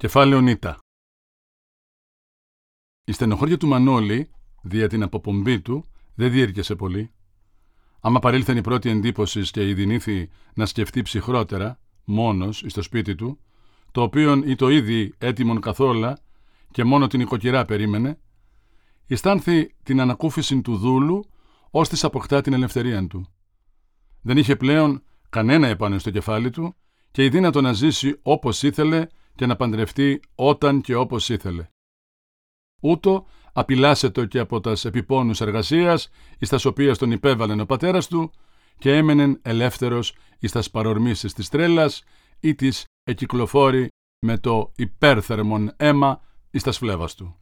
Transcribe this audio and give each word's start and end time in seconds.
Κεφάλαιο 0.00 0.40
Νίτα 0.40 0.78
Η 3.04 3.12
στενοχώρια 3.12 3.56
του 3.56 3.66
Μανώλη, 3.66 4.30
δια 4.62 4.88
την 4.88 5.02
αποπομπή 5.02 5.60
του, 5.60 5.84
δεν 6.14 6.30
διήρκεσε 6.30 6.74
πολύ. 6.74 7.10
Άμα 8.00 8.18
παρήλθεν 8.18 8.56
η 8.56 8.60
πρώτη 8.60 8.90
εντύπωση 8.90 9.40
και 9.40 9.68
η 9.68 9.74
δινήθη 9.74 10.30
να 10.54 10.66
σκεφτεί 10.66 11.02
ψυχρότερα, 11.02 11.80
μόνος, 12.04 12.64
στο 12.66 12.82
σπίτι 12.82 13.14
του, 13.14 13.38
το 13.92 14.02
οποίον 14.02 14.42
ή 14.48 14.54
το 14.54 14.68
ήδη 14.68 15.14
έτοιμον 15.18 15.60
καθόλα 15.60 16.18
και 16.70 16.84
μόνο 16.84 17.06
την 17.06 17.20
οικοκυρά 17.20 17.64
περίμενε, 17.64 18.18
αισθάνθη 19.06 19.74
την 19.82 20.00
ανακούφιση 20.00 20.60
του 20.60 20.76
δούλου, 20.76 21.24
ώστε 21.70 21.96
αποκτά 22.06 22.40
την 22.40 22.52
ελευθερία 22.52 23.06
του. 23.06 23.26
Δεν 24.22 24.36
είχε 24.38 24.56
πλέον 24.56 25.02
κανένα 25.28 25.66
επάνω 25.66 25.98
στο 25.98 26.10
κεφάλι 26.10 26.50
του 26.50 26.76
και 27.10 27.24
η 27.24 27.28
δύνατο 27.28 27.60
να 27.60 27.72
ζήσει 27.72 28.18
όπως 28.22 28.62
ήθελε 28.62 29.06
και 29.38 29.46
να 29.46 29.56
παντρευτεί 29.56 30.20
όταν 30.34 30.80
και 30.80 30.94
όπως 30.94 31.28
ήθελε. 31.28 31.68
Ούτω 32.80 33.26
απειλάσετο 33.52 34.24
και 34.24 34.38
από 34.38 34.60
τας 34.60 34.84
επιπόνους 34.84 35.40
εργασίας, 35.40 36.10
εις 36.38 36.48
τας 36.48 36.64
οποίας 36.64 36.98
τον 36.98 37.10
υπέβαλεν 37.10 37.60
ο 37.60 37.66
πατέρας 37.66 38.06
του, 38.06 38.32
και 38.78 38.96
έμενεν 38.96 39.38
ελεύθερος 39.42 40.14
εις 40.38 40.52
τας 40.52 40.70
παρορμήσεις 40.70 41.32
της 41.32 41.48
τρέλας 41.48 42.04
ή 42.40 42.54
της 42.54 42.84
εκυκλοφόρη 43.04 43.88
με 44.26 44.38
το 44.38 44.72
υπέρθερμον 44.76 45.72
αίμα 45.76 46.20
εις 46.50 46.62
τας 46.62 46.78
φλέβας 46.78 47.14
του. 47.14 47.36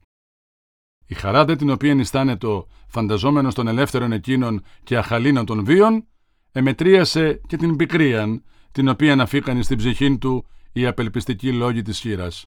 Η 1.06 1.14
χαρά 1.14 1.44
δε 1.44 1.56
την 1.56 1.70
οποία 1.70 2.36
το 2.38 2.68
φανταζόμενος 2.88 3.54
των 3.54 3.68
ελεύθερων 3.68 4.12
εκείνων 4.12 4.64
και 4.84 4.96
αχαλήνων 4.96 5.46
των 5.46 5.64
βίων, 5.64 6.06
εμετρίασε 6.52 7.40
και 7.46 7.56
την 7.56 7.76
πικρίαν, 7.76 8.44
την 8.72 8.88
οποία 8.88 9.12
αναφήκαν 9.12 9.62
στην 9.62 9.76
ψυχή 9.76 10.18
του 10.18 10.46
οι 10.76 10.86
απελπιστικοί 10.86 11.52
λόγοι 11.52 11.82
της 11.82 11.98
χείρας. 11.98 12.42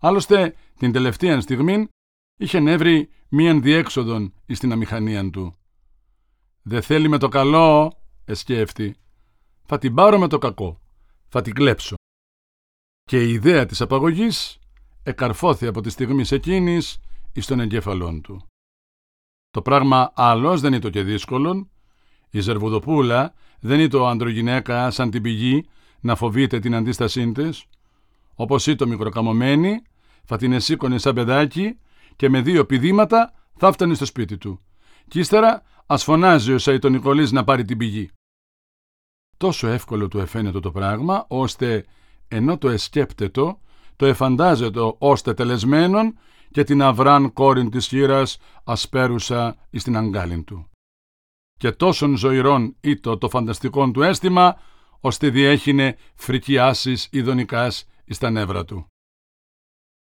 Άλλωστε, 0.00 0.54
την 0.78 0.92
τελευταία 0.92 1.40
στιγμή 1.40 1.88
είχε 2.38 2.60
νεύρει 2.60 3.10
μίαν 3.28 3.62
διέξοδον 3.62 4.34
εις 4.46 4.58
την 4.58 4.72
αμηχανία 4.72 5.30
του. 5.30 5.56
«Δε 6.62 6.80
θέλει 6.80 7.08
με 7.08 7.18
το 7.18 7.28
καλό», 7.28 7.98
εσκέφτη, 8.24 8.96
«θα 9.62 9.78
την 9.78 9.94
πάρω 9.94 10.18
με 10.18 10.28
το 10.28 10.38
κακό, 10.38 10.80
θα 11.28 11.42
την 11.42 11.54
κλέψω». 11.54 11.94
Και 13.02 13.24
η 13.24 13.32
ιδέα 13.32 13.66
της 13.66 13.80
απαγωγής 13.80 14.58
εκαρφώθη 15.02 15.66
από 15.66 15.80
τη 15.80 15.90
στιγμή 15.90 16.24
εκείνης 16.30 17.00
εις 17.32 17.46
τον 17.46 17.60
εγκέφαλόν 17.60 18.20
του. 18.20 18.46
Το 19.50 19.62
πράγμα 19.62 20.12
άλλος 20.14 20.60
δεν 20.60 20.72
είναι 20.72 20.90
και 20.90 21.02
δύσκολο. 21.02 21.70
Η 22.30 22.40
Ζερβουδοπούλα 22.40 23.34
δεν 23.60 23.78
είναι 23.78 23.88
το 23.88 24.06
ανδρογυναίκα 24.06 24.90
σαν 24.90 25.10
την 25.10 25.22
πηγή 25.22 25.68
να 26.06 26.16
φοβείται 26.16 26.58
την 26.58 26.74
αντίστασή 26.74 27.32
της, 27.32 27.64
όπως 28.34 28.66
ή 28.66 28.74
το 28.74 28.86
μικροκαμωμένη, 28.86 29.82
θα 30.24 30.36
την 30.36 30.52
εσήκωνες 30.52 31.02
σαν 31.02 31.14
παιδάκι 31.14 31.78
και 32.16 32.28
με 32.28 32.40
δύο 32.40 32.66
πηδήματα 32.66 33.32
θα 33.56 33.72
φτάνει 33.72 33.94
στο 33.94 34.04
σπίτι 34.04 34.38
του. 34.38 34.60
Κι 35.08 35.18
ύστερα 35.18 35.62
ας 35.86 36.04
φωνάζει 36.04 36.52
ο 36.52 36.58
Σαϊτονικολής 36.58 37.32
να 37.32 37.44
πάρει 37.44 37.64
την 37.64 37.78
πηγή. 37.78 38.10
Τόσο 39.36 39.68
εύκολο 39.68 40.08
του 40.08 40.18
εφαίνεται 40.18 40.60
το 40.60 40.70
πράγμα, 40.70 41.24
ώστε 41.28 41.84
ενώ 42.28 42.58
το 42.58 42.68
εσκέπτετο, 42.68 43.60
το 43.96 44.06
εφαντάζεται 44.06 44.94
ώστε 44.98 45.34
τελεσμένον 45.34 46.18
και 46.50 46.64
την 46.64 46.82
αυράν 46.82 47.32
κόρην 47.32 47.70
της 47.70 47.86
χείρας 47.86 48.38
ασπέρουσα 48.64 49.56
εις 49.70 49.82
την 49.82 49.96
αγκάλιν 49.96 50.44
του. 50.44 50.70
Και 51.58 51.72
τόσον 51.72 52.16
ζωηρών 52.16 52.76
ήτο 52.80 53.18
το 53.18 53.28
φανταστικό 53.28 53.90
του 53.90 54.02
αίσθημα, 54.02 54.56
ώστε 55.00 55.30
διέχεινε 55.30 55.96
φρικιάσεις 56.14 57.08
ειδονικάς 57.10 57.88
εις 58.04 58.18
τα 58.18 58.30
νεύρα 58.30 58.64
του. 58.64 58.86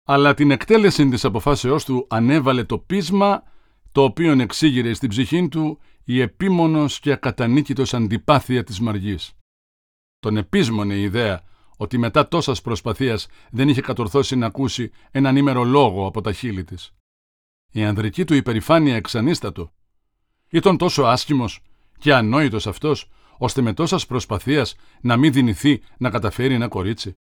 Αλλά 0.06 0.34
την 0.34 0.50
εκτέλεση 0.50 1.08
της 1.08 1.24
αποφάσεώς 1.24 1.84
του 1.84 2.06
ανέβαλε 2.10 2.64
το 2.64 2.78
πείσμα 2.78 3.42
το 3.92 4.02
οποίο 4.02 4.32
εξήγηρε 4.32 4.94
στην 4.94 5.08
ψυχή 5.08 5.48
του 5.48 5.78
η 6.04 6.20
επίμονος 6.20 7.00
και 7.00 7.12
ακατανίκητος 7.12 7.94
αντιπάθεια 7.94 8.64
της 8.64 8.80
Μαργής. 8.80 9.32
Τον 10.18 10.36
επίσμονε 10.36 10.94
η 10.94 11.02
ιδέα 11.02 11.42
ότι 11.76 11.98
μετά 11.98 12.28
τόσας 12.28 12.60
προσπαθίας 12.60 13.26
δεν 13.50 13.68
είχε 13.68 13.80
κατορθώσει 13.80 14.36
να 14.36 14.46
ακούσει 14.46 14.90
έναν 15.10 15.36
ήμερο 15.36 15.64
λόγο 15.64 16.06
από 16.06 16.20
τα 16.20 16.32
χείλη 16.32 16.64
της. 16.64 16.94
Η 17.72 17.84
ανδρική 17.84 18.24
του 18.24 18.34
υπερηφάνεια 18.34 18.96
εξανίστατο. 18.96 19.72
Ήταν 20.50 20.76
τόσο 20.76 21.02
άσχημος 21.02 21.60
και 21.98 22.14
ανόητος 22.14 22.66
αυτός 22.66 23.08
ώστε 23.42 23.60
με 23.60 23.72
τόσας 23.72 24.06
προσπαθίας 24.06 24.74
να 25.00 25.16
μην 25.16 25.32
δυνηθεί 25.32 25.82
να 25.98 26.10
καταφέρει 26.10 26.54
ένα 26.54 26.68
κορίτσι. 26.68 27.12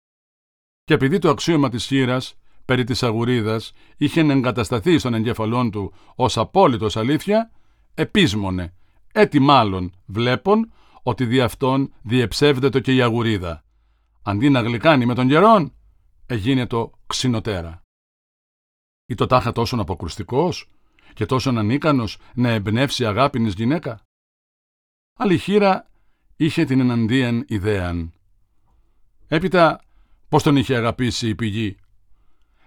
Και 0.85 0.95
επειδή 0.95 1.19
το 1.19 1.31
αξίωμα 1.31 1.69
της 1.69 1.87
χείρας 1.87 2.35
περί 2.65 2.85
της 2.85 3.03
αγουρίδας 3.03 3.73
είχε 3.97 4.21
εγκατασταθεί 4.21 4.99
στον 4.99 5.15
εγκέφαλό 5.15 5.71
του 5.71 5.93
ως 6.15 6.39
απόλυτος 6.39 6.97
αλήθεια, 6.97 7.51
επίσμονε, 7.95 8.75
έτι 9.13 9.39
μάλλον 9.39 9.93
βλέπουν 10.07 10.73
ότι 11.03 11.25
δι' 11.25 11.41
αυτόν 11.41 11.93
διεψεύδεται 12.03 12.81
και 12.81 12.95
η 12.95 13.03
αγουρίδα. 13.03 13.65
Αντί 14.23 14.51
να 14.51 14.61
γλυκάνει 14.61 15.07
με 15.07 15.15
τον 15.15 15.29
καιρόν, 15.29 15.73
έγινε 16.27 16.67
το 16.67 16.93
ξινοτέρα. 17.07 17.83
Ή 19.07 19.15
το 19.15 19.27
τάχα 19.27 19.53
τόσο 19.53 19.77
αποκρουστικός 19.77 20.69
και 21.15 21.27
τόσο 21.27 21.51
ανίκανος 21.51 22.19
να 22.35 22.49
εμπνεύσει 22.49 23.07
αγάπηνης 23.07 23.55
γυναίκα. 23.55 24.03
Άλλη 25.19 25.39
χείρα 25.39 25.89
είχε 26.41 26.65
την 26.65 26.81
εναντίαν 26.81 27.45
ιδέαν. 27.49 28.13
Έπειτα, 29.27 29.81
πώς 30.29 30.43
τον 30.43 30.57
είχε 30.57 30.77
αγαπήσει 30.77 31.29
η 31.29 31.35
πηγή; 31.35 31.77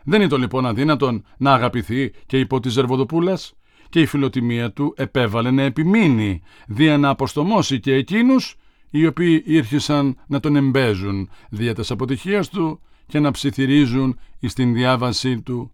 Δεν 0.03 0.21
ήταν 0.21 0.39
λοιπόν 0.39 0.65
αδύνατον 0.65 1.25
να 1.37 1.53
αγαπηθεί 1.53 2.13
και 2.25 2.39
υπό 2.39 2.59
τη 2.59 2.69
Ζερβοδοπούλας; 2.69 3.53
Και 3.89 4.01
η 4.01 4.05
φιλοτιμία 4.05 4.71
του 4.71 4.93
επέβαλε 4.97 5.51
να 5.51 5.61
επιμείνει, 5.61 6.41
δια 6.67 6.97
να 6.97 7.09
αποστομώσει 7.09 7.79
και 7.79 7.93
εκείνους 7.93 8.55
οι 8.89 9.05
οποίοι 9.05 9.43
ήρχισαν 9.45 10.19
να 10.27 10.39
τον 10.39 10.55
εμπέζουν 10.55 11.29
δια 11.49 11.73
της 11.73 11.91
αποτυχίας 11.91 12.49
του 12.49 12.81
και 13.05 13.19
να 13.19 13.31
ψιθυρίζουν 13.31 14.19
εις 14.39 14.53
την 14.53 14.73
διάβασή 14.73 15.41
του 15.41 15.71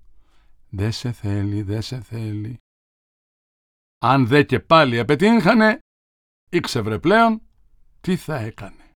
«Δε 0.70 0.92
σε 0.92 1.12
θέλει, 1.12 1.62
δε 1.62 1.82
σε 1.82 2.02
θέλει». 2.02 2.58
Αν 4.00 4.28
δε 4.28 4.44
και 4.44 4.60
πάλι 4.60 5.00
απετύχανε, 5.00 5.80
ήξευρε 6.50 7.00
πλέον 7.00 7.42
τι 8.08 8.16
θα 8.16 8.36
έκανε; 8.36 8.92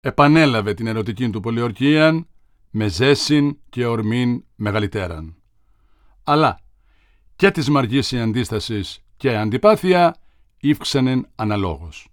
Επανέλαβε 0.00 0.74
την 0.74 0.86
ερωτική 0.86 1.30
του 1.30 1.40
πολιορκία 1.40 2.26
με 2.70 2.88
ζέσιν 2.88 3.58
και 3.68 3.86
ορμήν 3.86 4.44
μεγαλυτέραν. 4.54 5.42
Αλλά 6.22 6.60
και 7.36 7.50
της 7.50 7.68
μαργής 7.68 8.12
η 8.12 8.20
αντίστασης 8.20 9.04
και 9.16 9.36
αντιπάθεια 9.36 10.16
ύφξανεν 10.56 11.30
αναλόγως. 11.34 12.08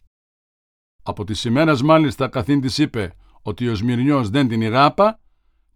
Από 1.03 1.23
τις 1.23 1.43
ημέρας 1.43 1.81
μάλιστα 1.81 2.27
καθήν 2.27 2.61
της 2.61 2.77
είπε 2.77 3.15
ότι 3.41 3.67
ο 3.67 3.75
Σμυρνιός 3.75 4.29
δεν 4.29 4.47
την 4.47 4.61
ηγάπα, 4.61 5.19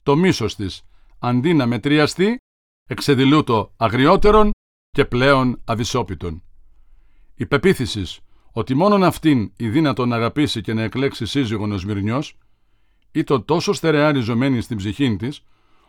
το 0.03 0.15
μίσος 0.15 0.55
της 0.55 0.83
αντί 1.19 1.53
να 1.53 1.65
μετριαστεί, 1.65 2.37
εξεδηλού 2.89 3.43
το 3.43 3.73
αγριότερον 3.77 4.51
και 4.89 5.05
πλέον 5.05 5.61
αδυσόπιτον. 5.65 6.43
Η 7.35 7.45
πεποίθηση 7.45 8.23
ότι 8.55 8.73
μόνον 8.73 9.03
αυτήν 9.03 9.51
η 9.57 9.69
δύνατο 9.69 10.05
να 10.05 10.15
αγαπήσει 10.15 10.61
και 10.61 10.73
να 10.73 10.81
εκλέξει 10.81 11.25
σύζυγον 11.25 11.71
ο 11.71 11.77
Σμυρνιός, 11.77 12.37
ήταν 13.11 13.45
τόσο 13.45 13.73
στερεά 13.73 14.11
ριζωμένη 14.11 14.61
στην 14.61 14.77
ψυχή 14.77 15.15
της, 15.15 15.43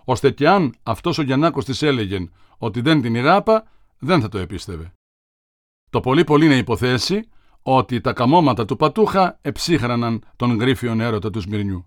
ώστε 0.05 0.31
και 0.31 0.49
αν 0.49 0.75
αυτός 0.83 1.19
ο 1.19 1.23
Γιαννάκος 1.23 1.65
της 1.65 1.83
έλεγε 1.83 2.29
ότι 2.59 2.81
δεν 2.81 3.03
την 3.03 3.15
ηγάπα, 3.15 3.71
δεν 3.99 4.21
θα 4.21 4.29
το 4.29 4.39
επίστευε. 4.39 4.93
Το 5.91 6.01
πολύ 6.01 6.25
πολύ 6.25 6.49
να 6.49 6.57
υποθέσει 6.57 7.29
ότι 7.63 8.01
τα 8.01 8.13
καμώματα 8.13 8.65
του 8.65 8.77
Πατούχα 8.77 9.39
εψύχραναν 9.43 10.25
τον 10.37 10.59
γρίφιον 10.59 11.01
έρωτα 11.01 11.31
του 11.31 11.41
Σμυρνιού. 11.41 11.87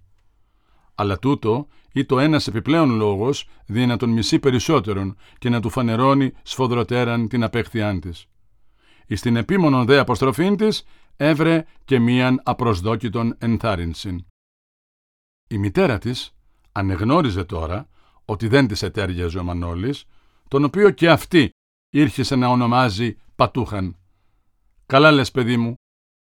Αλλά 0.95 1.19
τούτο 1.19 1.67
ή 1.93 2.05
το 2.05 2.19
ένας 2.19 2.47
επιπλέον 2.47 2.95
λόγος 2.95 3.47
δι' 3.65 3.85
να 3.85 3.97
τον 3.97 4.09
μισεί 4.09 4.39
περισσότερον 4.39 5.17
και 5.37 5.49
να 5.49 5.61
του 5.61 5.69
φανερώνει 5.69 6.31
σφοδροτέραν 6.43 7.27
την 7.27 7.43
απέχθειά 7.43 7.99
της. 7.99 8.27
Εις 9.07 9.21
την 9.21 9.35
επίμονον 9.35 9.85
δε 9.85 9.99
αποστροφήν 9.99 10.57
της 10.57 10.83
έβρε 11.17 11.65
και 11.85 11.99
μίαν 11.99 12.41
απροσδόκητον 12.43 13.35
ενθάρρυνσιν. 13.39 14.25
Η 15.47 15.57
μητέρα 15.57 15.97
της 15.97 16.35
ανεγνώριζε 16.71 17.43
τώρα 17.43 17.87
ότι 18.25 18.47
δεν 18.47 18.67
της 18.67 18.81
ετέριαζε 18.81 19.39
ο 19.39 19.43
Μανώλης, 19.43 20.05
τον 20.47 20.63
οποίο 20.63 20.89
και 20.89 21.09
αυτή 21.09 21.49
ήρχισε 21.89 22.35
να 22.35 22.47
ονομάζει 22.47 23.17
Πατούχαν. 23.35 23.95
«Καλά 24.85 25.11
λες, 25.11 25.31
παιδί 25.31 25.57
μου, 25.57 25.73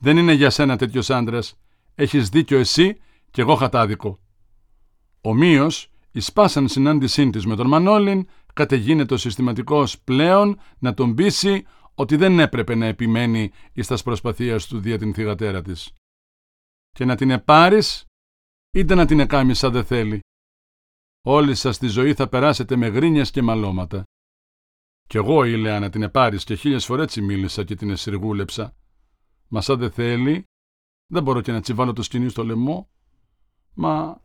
δεν 0.03 0.17
είναι 0.17 0.33
για 0.33 0.51
σένα 0.51 0.77
τέτοιος 0.77 1.11
άντρας. 1.11 1.59
Έχεις 1.95 2.29
δίκιο 2.29 2.59
εσύ 2.59 3.01
και 3.31 3.41
εγώ 3.41 3.55
χατάδικο». 3.55 4.19
Ομοίως, 5.21 5.91
η 6.13 6.21
σπάσαν 6.21 6.69
συνάντησή 6.69 7.31
της 7.31 7.47
με 7.47 7.57
τον 7.57 7.67
Μανώλην 7.67 8.29
κατεγίνεται 8.55 9.15
ο 9.15 9.17
συστηματικός 9.17 9.99
πλέον 9.99 10.61
να 10.79 10.95
τον 10.95 11.15
πείσει 11.15 11.65
ότι 12.01 12.17
δεν 12.17 12.39
έπρεπε 12.39 12.75
να 12.75 12.87
επιμένει 12.87 13.51
εις 13.73 13.87
τας 13.87 14.03
προσπαθίας 14.03 14.67
του 14.67 14.81
δια 14.81 14.99
την 14.99 15.15
θυγατέρα 15.15 15.63
της. 15.63 15.93
Και 16.91 17.05
να 17.05 17.17
την 17.17 17.31
επάρεις, 17.31 18.05
είτε 18.71 18.95
να 18.95 19.07
την 19.07 19.21
εκάμεις 19.21 19.59
σαν 19.59 19.73
δεν 19.73 19.85
θέλει. 19.85 20.21
Όλη 21.25 21.55
σας 21.55 21.79
τη 21.79 21.87
ζωή 21.87 22.15
θα 22.15 22.29
περάσετε 22.29 22.77
με 22.77 22.87
γρίνιας 22.87 23.31
και 23.31 23.43
μαλώματα. 23.43 24.03
Κι 25.07 25.17
εγώ 25.17 25.45
ήλαια 25.45 25.81
να 25.81 25.91
την 25.91 26.03
επάρεις 26.03 26.45
και 26.45 26.55
χίλιες 26.55 26.85
φορές 26.85 27.05
έτσι 27.05 27.21
μίλησα 27.23 27.65
και 27.65 27.75
την 27.75 27.91
εσυργούλεψα. 27.91 28.77
Μα 29.49 29.61
σαν 29.61 29.79
δεν 29.79 29.91
θέλει, 29.91 30.45
δεν 31.07 31.23
μπορώ 31.23 31.41
και 31.41 31.53
να 31.53 31.61
τσιβάλω 31.61 31.93
το 31.93 32.03
σκηνή 32.03 32.29
στο 32.29 32.45
λαιμό. 32.45 32.91
Μα 33.75 34.23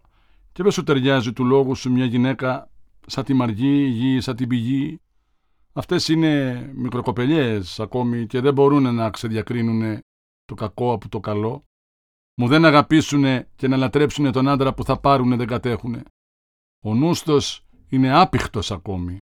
και 0.51 0.63
δεν 0.63 0.71
σου 0.71 0.83
ταιριάζει 0.83 1.33
του 1.33 1.45
λόγου 1.45 1.75
σου 1.75 1.91
μια 1.91 2.05
γυναίκα 2.05 2.71
σαν 3.05 3.23
τη 3.23 3.33
μαργή, 3.33 3.85
γη, 3.85 4.21
σαν 4.21 4.35
την 4.35 4.47
πηγή. 4.47 4.99
Αυτές 5.77 6.07
είναι 6.07 6.61
μικροκοπελιές 6.75 7.79
ακόμη 7.79 8.25
και 8.25 8.39
δεν 8.39 8.53
μπορούν 8.53 8.95
να 8.95 9.09
ξεδιακρίνουν 9.09 9.99
το 10.45 10.55
κακό 10.55 10.93
από 10.93 11.09
το 11.09 11.19
καλό. 11.19 11.63
Μου 12.37 12.47
δεν 12.47 12.65
αγαπήσουν 12.65 13.23
και 13.55 13.67
να 13.67 13.77
λατρέψουν 13.77 14.31
τον 14.31 14.47
άντρα 14.47 14.73
που 14.73 14.83
θα 14.83 14.99
πάρουν 14.99 15.37
δεν 15.37 15.47
κατέχουν. 15.47 16.03
Ο 16.85 16.93
νούστος 16.93 17.67
είναι 17.89 18.19
άπιχτος 18.19 18.71
ακόμη. 18.71 19.17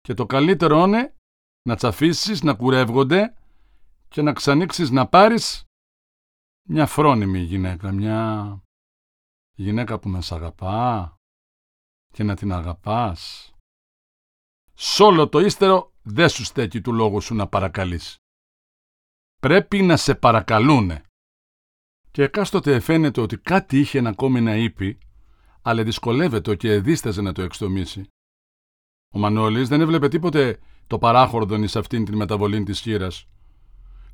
Και 0.00 0.14
το 0.14 0.26
καλύτερο 0.26 0.84
είναι 0.84 1.14
να 1.62 1.76
τσαφίσεις, 1.76 2.42
να 2.42 2.54
κουρεύγονται 2.54 3.34
και 4.08 4.22
να 4.22 4.32
ξανοίξεις 4.32 4.90
να 4.90 5.08
πάρεις 5.08 5.64
μια 6.68 6.86
φρόνιμη 6.86 7.38
γυναίκα, 7.38 7.92
μια 7.92 8.62
γυναίκα 9.54 9.98
που 9.98 10.08
να 10.08 10.20
σ' 10.20 10.32
αγαπά 10.32 11.14
και 12.12 12.22
να 12.22 12.36
την 12.36 12.52
αγαπάς. 12.52 13.52
Σ' 14.80 15.00
όλο 15.00 15.28
το 15.28 15.38
ύστερο 15.38 15.92
δεν 16.02 16.28
σου 16.28 16.44
στέκει 16.44 16.80
του 16.80 16.92
λόγου 16.92 17.20
σου 17.20 17.34
να 17.34 17.46
παρακαλείς. 17.46 18.16
Πρέπει 19.40 19.82
να 19.82 19.96
σε 19.96 20.14
παρακαλούνε. 20.14 21.02
Και 22.10 22.22
εκάστοτε 22.22 22.80
φαίνεται 22.80 23.20
ότι 23.20 23.36
κάτι 23.36 23.78
είχε 23.78 24.00
να 24.00 24.08
ακόμη 24.08 24.40
να 24.40 24.56
είπε, 24.56 24.98
αλλά 25.62 25.82
δυσκολεύεται 25.82 26.56
και 26.56 26.80
δίσταζε 26.80 27.20
να 27.20 27.32
το 27.32 27.42
εξτομίσει. 27.42 28.06
Ο 29.14 29.18
Μανώλης 29.18 29.68
δεν 29.68 29.80
έβλεπε 29.80 30.08
τίποτε 30.08 30.58
το 30.86 30.98
παράχορδον 30.98 31.62
εις 31.62 31.76
αυτήν 31.76 32.04
την 32.04 32.16
μεταβολή 32.16 32.62
της 32.62 32.80
χείρας. 32.80 33.28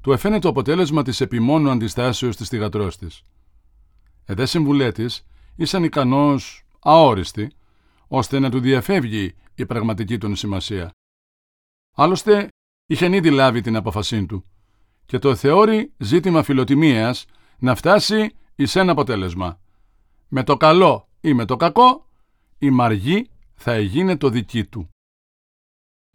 Του 0.01 0.13
εφαίνεται 0.13 0.41
το 0.41 0.49
αποτέλεσμα 0.49 1.03
της 1.03 1.21
επιμόνου 1.21 1.71
αντιστάσεως 1.71 2.37
της 2.37 2.49
θυγατρός 2.49 2.97
της. 2.97 3.23
Εδέ 4.25 4.47
συμβουλέτης 4.47 5.27
ήσαν 5.57 5.85
ικανός 5.85 6.67
αόριστοι, 6.81 7.53
ώστε 8.09 8.39
να 8.39 8.51
του 8.51 8.61
διαφεύγει 8.61 9.35
η 9.55 9.67
πραγματική 9.67 10.19
του 10.19 10.35
σημασία. 10.35 10.91
Άλλωστε, 11.97 12.49
είχε 12.87 13.17
ήδη 13.17 13.31
λάβει 13.31 13.61
την 13.61 13.77
αποφασή 13.77 14.27
του 14.27 14.45
και 15.07 15.19
το 15.19 15.35
θεώρει 15.35 15.93
ζήτημα 15.99 16.43
φιλοτιμίας 16.43 17.25
να 17.59 17.75
φτάσει 17.75 18.37
εις 18.55 18.77
ένα 18.77 18.93
αποτέλεσμα. 18.93 19.61
Με 20.29 20.43
το 20.45 20.57
καλό 20.57 21.09
ή 21.21 21.35
με 21.35 21.45
το 21.45 21.57
κακό, 21.57 22.09
η 22.59 22.71
μαργή 22.71 23.31
θα 23.55 23.73
εγίνε 23.73 24.17
το 24.17 24.29
δική 24.29 24.65
του. 24.65 24.89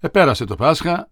Επέρασε 0.01 0.45
το 0.45 0.56
Πάσχα, 0.56 1.07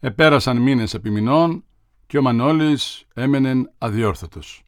επέρασαν 0.00 0.56
μήνες 0.56 0.94
επιμηνών 0.94 1.64
και 2.06 2.18
ο 2.18 2.22
Μανώλης 2.22 3.04
έμενεν 3.14 3.72
αδιόρθωτος. 3.78 4.62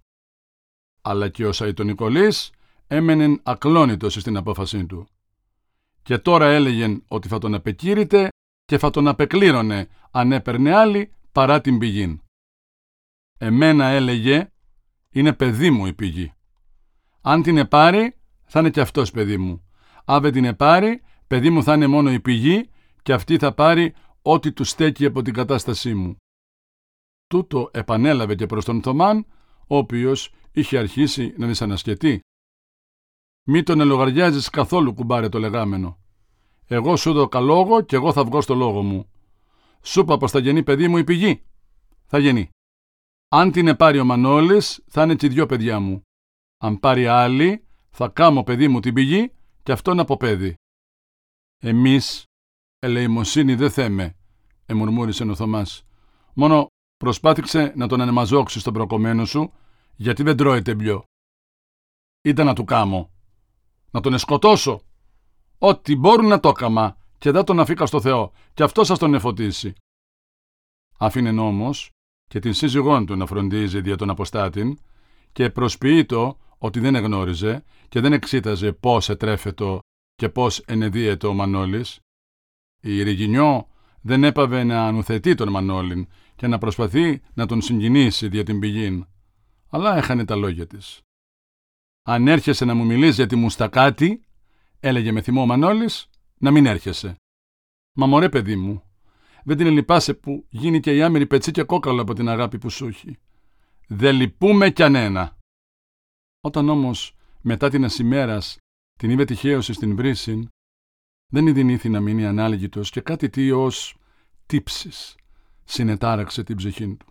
Αλλά 1.03 1.29
και 1.29 1.47
ο 1.47 1.53
Σαϊτονικολής 1.53 2.53
έμενεν 2.87 3.41
ακλόνητος 3.43 4.15
στην 4.15 4.37
απόφασή 4.37 4.87
του. 4.87 5.09
Και 6.11 6.19
τώρα 6.19 6.47
έλεγεν 6.47 7.05
ότι 7.09 7.29
θα 7.29 7.39
τον 7.39 7.55
απεκήρυτε 7.55 8.29
και 8.65 8.79
θα 8.79 8.91
τον 8.91 9.09
απεκλήρωνε 9.09 9.89
αν 10.11 10.33
έπαιρνε 10.33 10.75
άλλη 10.75 11.13
παρά 11.33 11.61
την 11.61 11.79
πηγή. 11.79 12.21
Εμένα 13.39 13.85
έλεγε 13.85 14.53
είναι 15.11 15.33
παιδί 15.33 15.71
μου 15.71 15.87
η 15.87 15.95
πηγή. 15.95 16.33
Αν 17.21 17.43
την 17.43 17.57
επάρει 17.57 18.17
θα 18.45 18.61
είναι 18.61 18.71
και 18.71 18.81
αυτός 18.81 19.11
παιδί 19.11 19.37
μου. 19.37 19.69
Αν 20.05 20.23
δεν 20.23 20.33
την 20.33 20.45
επάρει 20.45 21.03
παιδί 21.27 21.51
μου 21.51 21.63
θα 21.63 21.75
είναι 21.75 21.87
μόνο 21.87 22.13
η 22.13 22.21
πηγή 22.21 22.71
και 23.03 23.13
αυτή 23.13 23.39
θα 23.39 23.55
πάρει 23.55 23.95
ό,τι 24.23 24.53
του 24.53 24.65
στέκει 24.65 25.07
από 25.07 25.23
την 25.23 25.35
κατάστασή 25.35 25.95
μου. 25.95 26.17
Τούτο 27.27 27.71
επανέλαβε 27.73 28.35
και 28.35 28.47
προς 28.47 28.65
τον 28.65 28.83
Θωμάν, 28.83 29.27
ο 29.67 29.77
οποίος 29.77 30.33
είχε 30.53 30.79
αρχίσει 30.79 31.35
να 31.37 31.47
δυσανασκετεί. 31.47 32.21
Μη 33.43 33.63
τον 33.63 33.81
ελογαριάζεις 33.81 34.51
καθόλου 34.51 34.95
κουμπάρε 34.95 35.29
το 35.29 35.39
λεγάμενο. 35.39 36.00
Εγώ 36.73 36.97
σου 36.97 37.13
δω 37.13 37.29
καλόγο 37.29 37.81
και 37.81 37.97
εγώ 37.97 38.13
θα 38.13 38.25
βγω 38.25 38.41
στο 38.41 38.55
λόγο 38.55 38.83
μου. 38.83 39.11
Σου 39.83 40.01
είπα 40.01 40.17
πως 40.17 40.31
θα 40.31 40.39
γεννεί 40.39 40.63
παιδί 40.63 40.89
μου 40.89 40.97
η 40.97 41.05
πηγή. 41.05 41.45
Θα 42.07 42.19
γεννεί. 42.19 42.49
Αν 43.29 43.51
την 43.51 43.69
επάρει 43.69 43.99
ο 43.99 44.05
Μανώλης, 44.05 44.85
θα 44.89 45.03
είναι 45.03 45.15
και 45.15 45.29
δυο 45.29 45.47
παιδιά 45.47 45.81
μου. 45.81 46.03
Αν 46.59 46.79
πάρει 46.79 47.07
άλλη, 47.07 47.65
θα 47.91 48.09
κάμω 48.09 48.43
παιδί 48.43 48.69
μου 48.69 48.81
την 48.81 48.95
πηγή 48.95 49.33
και 49.63 49.73
αυτόν 49.73 50.01
από 50.01 50.17
παιδί. 50.17 50.55
Εμείς, 51.59 52.25
ελεημοσύνη 52.79 53.55
δεν 53.55 53.71
θέμε, 53.71 54.17
εμουρμούρισε 54.67 55.25
ο 55.25 55.35
Θωμάς. 55.35 55.85
Μόνο 56.35 56.67
προσπάθηξε 56.97 57.73
να 57.77 57.89
τον 57.89 58.01
ανεμαζώξει 58.01 58.61
στον 58.61 58.73
προκομμένο 58.73 59.25
σου, 59.25 59.53
γιατί 59.97 60.23
δεν 60.23 60.37
τρώεται 60.37 60.75
μπλιο. 60.75 61.05
Ήταν 62.23 62.47
να 62.47 62.55
του 62.55 62.65
κάμω. 62.65 63.11
Να 63.91 64.01
τον 64.01 64.15
εσκοτώσω. 64.15 64.85
Ό,τι 65.63 65.97
μπορούν 65.97 66.27
να 66.27 66.41
το 66.41 66.49
έκαμα 66.49 66.97
και 67.19 67.31
δεν 67.31 67.45
τον 67.45 67.61
αφήκα 67.61 67.87
στο 67.87 68.01
Θεό 68.01 68.33
και 68.55 68.63
αυτό 68.63 68.85
σας 68.85 68.99
τον 68.99 69.15
εφωτίσει. 69.15 69.73
Άφηνε 70.99 71.41
όμως 71.41 71.91
και 72.27 72.39
την 72.39 72.55
σύζυγόν 72.55 73.07
του 73.07 73.17
να 73.17 73.27
φροντίζει 73.27 73.81
δια 73.81 73.97
τον 73.97 74.11
αποστάτην 74.11 74.79
και 75.33 75.51
προσποιεί 75.51 76.05
το 76.05 76.39
ότι 76.59 76.81
δεν 76.81 76.95
εγνώριζε 76.95 77.65
και 77.89 78.01
δεν 78.01 78.13
εξήταζε 78.13 78.73
πώς 78.73 79.09
ετρέφετο 79.09 79.79
και 80.15 80.29
πώς 80.29 80.59
ενεδίαιτο 80.59 81.29
ο 81.29 81.33
Μανώλης. 81.33 82.01
Η 82.83 83.03
Ριγινιό 83.03 83.69
δεν 84.01 84.25
έπαβε 84.25 84.65
να 84.65 84.87
ανουθετεί 84.87 85.35
τον 85.35 85.49
Μανώλην 85.49 86.09
και 86.37 86.47
να 86.47 86.59
προσπαθεί 86.59 87.23
να 87.35 87.47
τον 87.47 87.61
συγκινήσει 87.61 88.29
δια 88.29 88.45
την 88.45 88.59
πηγήν, 88.59 89.07
αλλά 89.69 89.97
έχανε 89.97 90.25
τα 90.25 90.37
λόγια 90.37 90.67
της. 90.67 91.01
«Αν 92.03 92.29
έρχεσαι 92.29 92.65
να 92.65 92.75
μου 92.75 92.85
μιλείς 92.85 93.17
για 93.17 93.27
τη 93.27 93.37
μουστακάτη», 93.37 94.25
έλεγε 94.81 95.13
με 95.13 95.23
θυμό 95.23 95.43
ο 95.43 95.47
Μανώλης, 95.47 96.11
«να 96.39 96.51
μην 96.51 96.67
έρχεσαι». 96.67 97.17
«Μα 97.97 98.07
μωρέ 98.07 98.29
παιδί 98.29 98.57
μου, 98.57 98.83
δεν 99.45 99.57
την 99.57 99.67
λυπάσαι 99.67 100.15
που 100.15 100.47
γίνει 100.49 100.81
και 100.81 100.97
η 100.97 101.03
άμερη 101.03 101.27
πετσί 101.27 101.51
και 101.51 101.63
κόκαλο 101.63 102.03
από 102.03 102.15
την 102.15 102.29
αγάπη 102.29 102.59
που 102.59 102.71
σου 102.71 102.87
έχει. 102.87 103.19
Δεν 103.87 104.17
λυπούμε 104.17 104.71
κανένα». 104.71 105.37
Όταν 106.41 106.69
όμως 106.69 107.17
μετά 107.41 107.69
την 107.69 107.85
ασημέρας 107.85 108.57
την 108.99 109.11
είδε 109.11 109.25
τυχαίωση 109.25 109.73
στην 109.73 109.97
βρύση, 109.97 110.49
δεν 111.33 111.47
ειδηνήθη 111.47 111.89
να 111.89 112.01
μείνει 112.01 112.27
ανάλγητος 112.27 112.91
και 112.91 113.01
κάτι 113.01 113.31
τι 113.31 113.51
ως 113.51 113.97
τύψεις 114.47 115.17
συνετάραξε 115.65 116.43
την 116.43 116.57
ψυχή 116.57 116.97
του. 116.97 117.07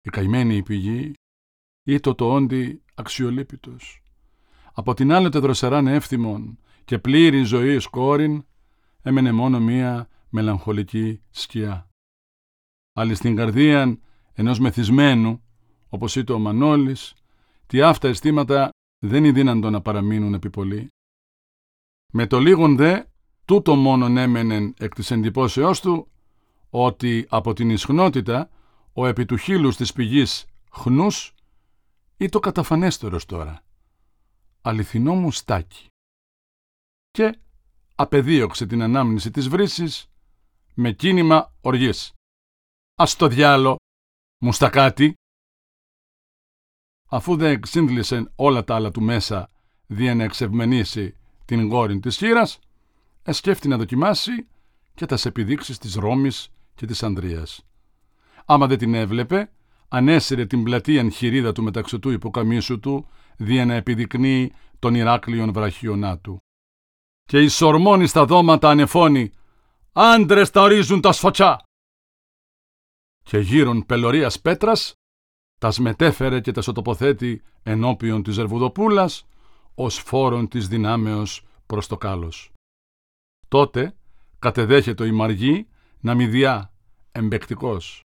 Η 0.00 0.10
καημένη 0.10 0.56
η 0.56 0.62
πηγή 0.62 1.12
ήτο 1.86 2.14
το 2.14 2.32
όντι 2.32 2.82
αξιολύπητος. 2.94 4.02
Από 4.78 4.94
την 4.94 5.12
άλλη 5.12 5.28
τεδροσεράν 5.28 5.86
εύθυμον 5.86 6.58
και 6.84 6.98
πλήρη 6.98 7.42
ζωή 7.42 7.80
κόρην 7.90 8.46
έμενε 9.02 9.32
μόνο 9.32 9.60
μία 9.60 10.08
μελαγχολική 10.28 11.20
σκιά. 11.30 11.88
Άλλη 12.92 13.14
στην 13.14 13.36
καρδία 13.36 13.98
ενός 14.32 14.58
μεθυσμένου, 14.58 15.42
όπως 15.88 16.16
είπε 16.16 16.32
ο 16.32 16.38
Μανώλης, 16.38 17.14
τι 17.66 17.82
αυτά 17.82 18.08
αισθήματα 18.08 18.70
δεν 18.98 19.24
είναι 19.24 19.32
δύνατο 19.32 19.70
να 19.70 19.80
παραμείνουν 19.80 20.34
επί 20.34 20.50
πολύ. 20.50 20.88
Με 22.12 22.26
το 22.26 22.38
λίγον 22.38 22.76
δε, 22.76 23.02
τούτο 23.44 23.74
μόνον 23.74 24.16
έμενεν 24.16 24.74
εκ 24.78 24.94
της 24.94 25.10
εντυπώσεώς 25.10 25.80
του, 25.80 26.08
ότι 26.70 27.26
από 27.28 27.52
την 27.52 27.70
ισχνότητα 27.70 28.50
ο 28.92 29.06
επί 29.06 29.24
του 29.24 29.36
χείλους 29.36 29.76
της 29.76 29.92
πηγής 29.92 30.44
χνούς 30.72 31.34
ή 32.16 32.28
το 32.28 32.40
καταφανέστερος 32.40 33.24
τώρα. 33.24 33.64
Αληθινό 34.68 35.14
μου 35.14 35.32
στάκι. 35.32 35.86
Και 37.10 37.38
απεδίωξε 37.94 38.66
την 38.66 38.82
ανάμνηση 38.82 39.30
της 39.30 39.48
βρύσης 39.48 40.10
με 40.74 40.92
κίνημα 40.92 41.54
οργής. 41.60 42.12
Ας 42.94 43.16
το 43.16 43.28
διάλο, 43.28 43.76
μουστακάτι. 44.42 45.14
Αφού 47.08 47.36
δεν 47.36 47.50
εξύνδλησε 47.50 48.32
όλα 48.36 48.64
τα 48.64 48.74
άλλα 48.74 48.90
του 48.90 49.02
μέσα 49.02 49.50
δια 49.86 50.14
να 50.14 50.24
εξευμενήσει 50.24 51.16
την 51.44 51.68
γόρη 51.68 52.00
της 52.00 52.16
χείρας, 52.16 52.58
εσκέφτη 53.22 53.68
να 53.68 53.76
δοκιμάσει 53.76 54.48
και 54.94 55.06
τας 55.06 55.24
επιδείξεις 55.24 55.78
της 55.78 55.94
Ρώμης 55.94 56.48
και 56.74 56.86
της 56.86 57.02
Ανδρείας. 57.02 57.66
Άμα 58.46 58.66
δεν 58.66 58.78
την 58.78 58.94
έβλεπε, 58.94 59.50
ανέσυρε 59.88 60.46
την 60.46 60.62
πλατεία 60.62 61.10
χειρίδα 61.10 61.52
του 61.52 61.62
μεταξωτού 61.62 62.10
υποκαμίσου 62.10 62.80
του, 62.80 63.08
δια 63.36 63.64
να 63.64 63.74
επιδεικνύει 63.74 64.52
τον 64.78 64.94
Ηράκλειον 64.94 65.52
βραχιονά 65.52 66.18
του. 66.18 66.38
Και 67.22 67.42
η 67.42 67.48
σορμόνη 67.48 68.06
στα 68.06 68.24
δώματα 68.24 68.70
ανεφώνει 68.70 69.30
«Άντρες 69.92 70.50
τα 70.50 70.62
ορίζουν 70.62 71.00
τα 71.00 71.12
σφατσά!» 71.12 71.62
Και 73.22 73.38
γύρων 73.38 73.86
πελωρίας 73.86 74.40
πέτρας, 74.40 74.92
τα 75.60 75.72
μετέφερε 75.78 76.40
και 76.40 76.52
τα 76.52 76.62
σωτοποθέτει 76.62 77.42
ενώπιον 77.62 78.22
της 78.22 78.38
Ερβουδοπούλας, 78.38 79.26
ως 79.74 79.98
φόρον 79.98 80.48
της 80.48 80.68
δυνάμεως 80.68 81.46
προς 81.66 81.86
το 81.86 81.96
κάλος. 81.96 82.52
Τότε 83.48 83.96
κατεδέχεται 84.38 85.06
η 85.06 85.12
Μαργή 85.12 85.68
να 86.00 86.14
μηδιά, 86.14 86.72
εμπεκτικός. 87.12 88.00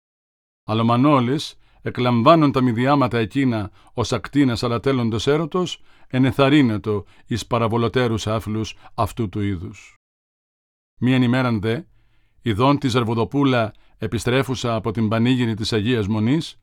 Αλλά 0.64 0.82
ο 0.82 0.86
Μανώλης, 0.86 1.56
εκλαμβάνουν 1.82 2.52
τα 2.52 2.62
μηδιάματα 2.62 3.18
εκείνα 3.18 3.72
ως 3.94 4.14
ακτίνας 4.14 4.64
αλατέλλοντος 4.64 5.28
έρωτος, 5.28 5.82
ενεθαρρύνετο 6.08 7.06
εις 7.26 7.46
παραβολοτέρους 7.48 8.28
άφλους 8.28 8.76
αυτού 8.94 9.30
του 9.30 9.42
είδους. 9.42 9.96
Μίαν 11.00 11.22
ημέραν 11.22 11.62
δε, 11.62 11.80
ειδών 12.42 12.78
της 12.78 12.92
Ζαρβοδοπούλα 12.92 13.74
επιστρέφουσα 13.98 14.76
από 14.76 14.92
την 14.92 15.08
πανήγυρη 15.08 15.54
της 15.54 15.74
Αγίας 15.74 16.08
Μονής, 16.08 16.60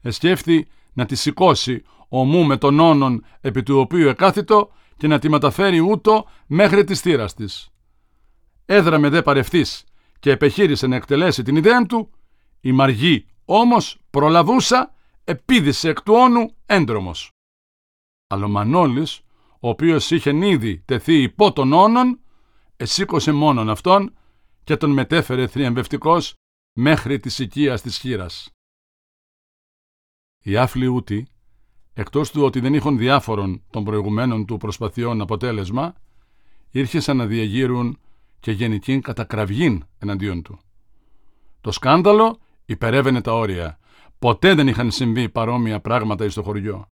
εσκέφθη 0.00 0.66
να 0.92 1.06
τη 1.06 1.14
σηκώσει 1.16 1.82
ομού 2.08 2.44
με 2.44 2.56
τον 2.56 2.80
όνον 2.80 3.24
επί 3.40 3.62
του 3.62 3.78
οποίου 3.78 4.08
εκάθητο 4.08 4.70
και 4.96 5.06
να 5.06 5.18
τη 5.18 5.28
μεταφέρει 5.28 5.80
ούτω 5.80 6.26
μέχρι 6.46 6.84
τη 6.84 6.94
θύρας 6.94 7.34
της. 7.34 7.68
Έδραμε 8.64 9.08
δε 9.08 9.22
παρευθύς 9.22 9.84
και 10.18 10.30
επεχείρησε 10.30 10.86
να 10.86 10.96
εκτελέσει 10.96 11.42
την 11.42 11.56
ιδέα 11.56 11.86
του, 11.86 12.10
η 12.60 12.72
Μαργή 12.72 13.26
όμως 13.50 13.98
προλαβούσα 14.10 14.94
επίδησε 15.24 15.88
εκ 15.88 16.02
του 16.02 16.14
όνου 16.14 16.54
έντρομος. 16.66 17.30
Αλλά 18.26 18.44
ο 18.44 18.48
Μανώλης, 18.48 19.20
ο 19.60 19.68
οποίος 19.68 20.10
είχε 20.10 20.46
ήδη 20.46 20.78
τεθεί 20.78 21.22
υπό 21.22 21.52
τον 21.52 21.72
όνον, 21.72 22.20
εσήκωσε 22.76 23.32
μόνον 23.32 23.70
αυτόν 23.70 24.16
και 24.64 24.76
τον 24.76 24.90
μετέφερε 24.90 25.46
θριαμβευτικός 25.46 26.34
μέχρι 26.72 27.18
της 27.18 27.38
οικίας 27.38 27.82
της 27.82 27.98
χείρας. 27.98 28.50
Οι 30.44 30.56
άφλοι 30.56 30.86
ούτοι, 30.86 31.28
εκτός 31.94 32.30
του 32.30 32.42
ότι 32.42 32.60
δεν 32.60 32.74
είχαν 32.74 32.98
διάφορον 32.98 33.62
των 33.70 33.84
προηγουμένων 33.84 34.46
του 34.46 34.56
προσπαθειών 34.56 35.20
αποτέλεσμα, 35.20 35.94
ήρχεσαν 36.70 37.16
να 37.16 37.26
διαγείρουν 37.26 37.98
και 38.40 38.52
γενικήν 38.52 39.00
κατακραυγήν 39.00 39.84
εναντίον 39.98 40.42
του. 40.42 40.58
Το 41.60 41.70
σκάνδαλο 41.70 42.40
υπερεύαινε 42.68 43.20
τα 43.20 43.32
όρια. 43.32 43.78
Ποτέ 44.18 44.54
δεν 44.54 44.68
είχαν 44.68 44.90
συμβεί 44.90 45.28
παρόμοια 45.28 45.80
πράγματα 45.80 46.30
στο 46.30 46.42
χωριό. 46.42 46.86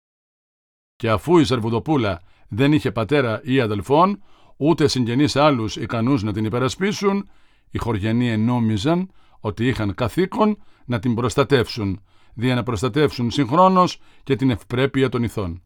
Και 0.95 1.09
αφού 1.09 1.37
η 1.37 1.45
Σερβουδοπούλα 1.45 2.21
δεν 2.47 2.73
είχε 2.73 2.91
πατέρα 2.91 3.41
ή 3.43 3.59
αδελφόν, 3.59 4.23
ούτε 4.57 4.87
συγγενείς 4.87 5.35
άλλους 5.35 5.75
ικανούς 5.75 6.23
να 6.23 6.33
την 6.33 6.45
υπερασπίσουν, 6.45 7.29
οι 7.71 7.77
χωριανοί 7.77 8.29
ενόμιζαν 8.29 9.11
ότι 9.39 9.67
είχαν 9.67 9.93
καθήκον 9.93 10.63
να 10.85 10.99
την 10.99 11.15
προστατεύσουν, 11.15 12.03
δια 12.33 12.55
να 12.55 12.63
προστατεύσουν 12.63 13.31
συγχρόνως 13.31 13.99
και 14.23 14.35
την 14.35 14.49
ευπρέπεια 14.49 15.09
των 15.09 15.23
ηθών. 15.23 15.63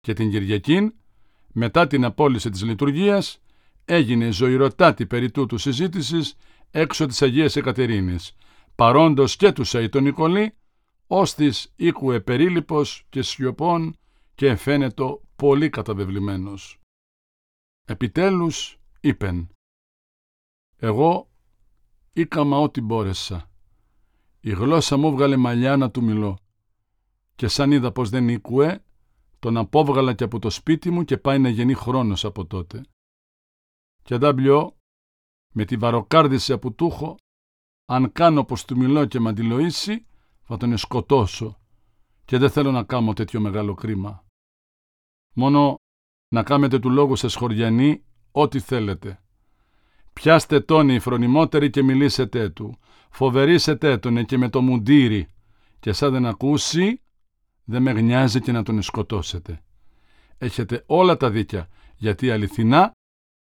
Και 0.00 0.12
την 0.12 0.30
Κυριακήν, 0.30 0.94
μετά 1.52 1.86
την 1.86 2.04
απόλυση 2.04 2.50
της 2.50 2.62
λειτουργίας, 2.62 3.42
έγινε 3.84 4.30
ζωηροτάτη 4.30 5.06
περί 5.06 5.30
τούτου 5.30 5.58
συζήτησης 5.58 6.36
έξω 6.70 7.06
της 7.06 7.22
Αγίας 7.22 7.56
Εκατερίνης, 7.56 8.36
παρόντος 8.82 9.36
και 9.36 9.52
του 9.52 9.64
Σαϊτον 9.64 10.02
Νικολή, 10.02 10.56
ώστις 11.06 11.72
οίκουε 11.76 12.20
περίλυπος 12.20 13.06
και 13.08 13.22
σιωπών 13.22 13.96
και 14.34 14.56
φαίνεται 14.56 15.02
πολύ 15.36 15.70
καταβεβλημένος. 15.70 16.80
Επιτέλους 17.84 18.78
είπεν 19.00 19.48
«Εγώ 20.76 21.30
ήκαμα 22.12 22.58
ό,τι 22.58 22.80
μπόρεσα. 22.80 23.50
Η 24.40 24.50
γλώσσα 24.50 24.96
μου 24.96 25.10
βγάλε 25.10 25.36
μαλλιά 25.36 25.76
να 25.76 25.90
του 25.90 26.02
μιλώ 26.02 26.38
και 27.34 27.48
σαν 27.48 27.72
είδα 27.72 27.92
πως 27.92 28.08
δεν 28.10 28.28
ήκουε, 28.28 28.84
τον 29.38 29.56
απόβγαλα 29.56 30.14
και 30.14 30.24
από 30.24 30.38
το 30.38 30.50
σπίτι 30.50 30.90
μου 30.90 31.04
και 31.04 31.16
πάει 31.16 31.38
να 31.38 31.48
γεννεί 31.48 31.74
χρόνος 31.74 32.24
από 32.24 32.46
τότε. 32.46 32.82
Και 34.02 34.14
αντάμπλιο, 34.14 34.76
με 35.52 35.64
τη 35.64 35.76
βαροκάρδιση 35.76 36.58
που 36.58 36.74
του 36.74 36.86
έχω, 36.86 37.16
αν 37.86 38.12
κάνω 38.12 38.44
πως 38.44 38.64
του 38.64 38.76
μιλώ 38.76 39.04
και 39.04 39.20
μ' 39.20 39.28
αντιλοήσει, 39.28 40.06
θα 40.42 40.56
τον 40.56 40.76
σκοτώσω 40.76 41.58
και 42.24 42.38
δεν 42.38 42.50
θέλω 42.50 42.70
να 42.70 42.82
κάνω 42.82 43.12
τέτοιο 43.12 43.40
μεγάλο 43.40 43.74
κρίμα. 43.74 44.24
Μόνο 45.34 45.74
να 46.28 46.42
κάνετε 46.42 46.78
του 46.78 46.90
λόγου 46.90 47.16
σε 47.16 47.28
σχοριανή 47.28 48.04
ό,τι 48.30 48.60
θέλετε. 48.60 49.22
Πιάστε 50.12 50.60
τον 50.60 50.88
οι 50.88 50.98
φρονιμότεροι 50.98 51.70
και 51.70 51.82
μιλήσετε 51.82 52.48
του. 52.48 52.78
Φοβερήσετε 53.10 53.98
τον 53.98 54.24
και 54.24 54.38
με 54.38 54.48
το 54.48 54.60
μουντήρι 54.60 55.28
και 55.80 55.92
σαν 55.92 56.12
δεν 56.12 56.26
ακούσει 56.26 57.00
δεν 57.64 57.82
με 57.82 57.90
γνιάζει 57.90 58.40
και 58.40 58.52
να 58.52 58.62
τον 58.62 58.82
σκοτώσετε. 58.82 59.62
Έχετε 60.38 60.84
όλα 60.86 61.16
τα 61.16 61.30
δίκια 61.30 61.68
γιατί 61.96 62.30
αληθινά 62.30 62.92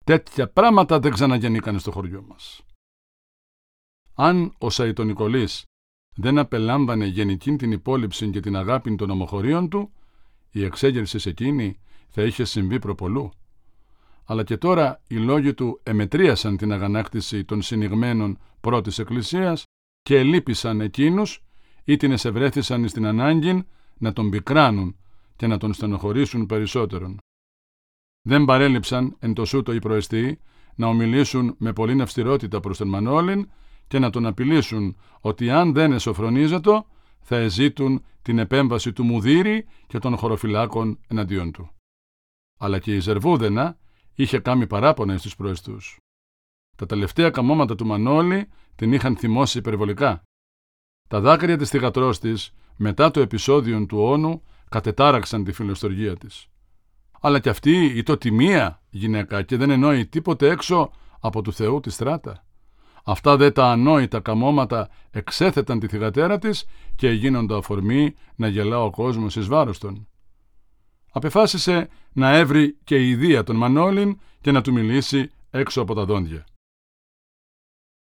τέτοια 0.04 0.48
πράγματα 0.48 1.00
δεν 1.00 1.12
ξαναγεννήκανε 1.12 1.78
στο 1.78 1.90
χωριό 1.90 2.24
μας. 2.28 2.65
Αν 4.18 4.54
ο 4.58 4.70
Σαϊτονικολής 4.70 5.64
δεν 6.14 6.38
απελάμβανε 6.38 7.06
γενική 7.06 7.56
την 7.56 7.72
υπόλοιψη 7.72 8.30
και 8.30 8.40
την 8.40 8.56
αγάπη 8.56 8.94
των 8.94 9.10
ομοχωρίων 9.10 9.68
του, 9.68 9.92
η 10.50 10.64
εξέγερση 10.64 11.18
σε 11.18 11.28
εκείνη 11.28 11.78
θα 12.08 12.22
είχε 12.22 12.44
συμβεί 12.44 12.78
προπολού. 12.78 13.30
Αλλά 14.24 14.44
και 14.44 14.56
τώρα 14.56 15.02
οι 15.06 15.16
λόγοι 15.16 15.54
του 15.54 15.80
εμετρίασαν 15.82 16.56
την 16.56 16.72
αγανάκτηση 16.72 17.44
των 17.44 17.62
συνηγμένων 17.62 18.38
πρώτης 18.60 18.98
εκκλησίας 18.98 19.64
και 20.02 20.18
ελείπησαν 20.18 20.80
εκείνους 20.80 21.44
ή 21.84 21.96
την 21.96 22.12
εσευρέθησαν 22.12 22.88
στην 22.88 23.06
ανάγκη 23.06 23.66
να 23.98 24.12
τον 24.12 24.30
πικράνουν 24.30 24.96
και 25.36 25.46
να 25.46 25.58
τον 25.58 25.72
στενοχωρήσουν 25.72 26.46
περισσότερον. 26.46 27.18
Δεν 28.22 28.44
παρέλειψαν 28.44 29.16
εν 29.18 29.34
το 29.34 29.44
σούτο 29.44 29.72
οι 29.72 29.78
προεστοί 29.78 30.40
να 30.74 30.86
ομιλήσουν 30.86 31.54
με 31.58 31.72
πολύ 31.72 32.02
αυστηρότητα 32.02 32.60
προς 32.60 32.78
τον 32.78 32.88
Μανώλην 32.88 33.48
και 33.86 33.98
να 33.98 34.10
τον 34.10 34.26
απειλήσουν 34.26 34.96
ότι 35.20 35.50
αν 35.50 35.72
δεν 35.72 35.92
εσωφρονίζεται 35.92 36.84
θα 37.20 37.36
εζήτουν 37.36 38.04
την 38.22 38.38
επέμβαση 38.38 38.92
του 38.92 39.04
Μουδύρη 39.04 39.66
και 39.86 39.98
των 39.98 40.16
χωροφυλάκων 40.16 40.98
εναντίον 41.08 41.52
του. 41.52 41.70
Αλλά 42.58 42.78
και 42.78 42.94
η 42.94 42.98
Ζερβούδενα 42.98 43.78
είχε 44.14 44.38
κάνει 44.38 44.66
παράπονα 44.66 45.18
στους 45.18 45.36
προεστούς. 45.36 45.98
Τα 46.76 46.86
τελευταία 46.86 47.30
καμώματα 47.30 47.74
του 47.74 47.86
Μανώλη 47.86 48.48
την 48.74 48.92
είχαν 48.92 49.16
θυμώσει 49.16 49.58
υπερβολικά. 49.58 50.22
Τα 51.08 51.20
δάκρυα 51.20 51.56
της 51.56 51.70
θυγατρός 51.70 52.18
της, 52.18 52.54
μετά 52.76 53.10
το 53.10 53.20
επεισόδιο 53.20 53.86
του 53.86 53.98
όνου, 53.98 54.42
κατετάραξαν 54.68 55.44
τη 55.44 55.52
φιλοστοργία 55.52 56.16
της. 56.16 56.46
Αλλά 57.20 57.40
κι 57.40 57.48
αυτή 57.48 57.84
η 57.84 58.02
το 58.02 58.16
τιμία 58.16 58.82
γυναίκα 58.90 59.42
και 59.42 59.56
δεν 59.56 59.70
εννοεί 59.70 60.06
τίποτε 60.06 60.48
έξω 60.48 60.90
από 61.20 61.42
του 61.42 61.52
Θεού 61.52 61.80
τη 61.80 61.90
στράτα. 61.90 62.45
Αυτά 63.08 63.36
δε 63.36 63.50
τα 63.50 63.70
ανόητα 63.70 64.20
καμώματα 64.20 64.88
εξέθεταν 65.10 65.78
τη 65.78 65.88
θυγατέρα 65.88 66.38
της 66.38 66.64
και 66.96 67.10
γίνονται 67.10 67.56
αφορμή 67.56 68.14
να 68.36 68.48
γελά 68.48 68.82
ο 68.82 68.90
κόσμος 68.90 69.36
εις 69.36 69.46
βάρος 69.46 69.78
των. 69.78 70.08
Απεφάσισε 71.10 71.88
να 72.12 72.36
έβρει 72.36 72.78
και 72.84 72.96
η 72.96 73.08
ιδία 73.10 73.42
των 73.42 73.56
Μανώλην 73.56 74.20
και 74.40 74.52
να 74.52 74.62
του 74.62 74.72
μιλήσει 74.72 75.30
έξω 75.50 75.80
από 75.80 75.94
τα 75.94 76.04
δόντια. 76.04 76.46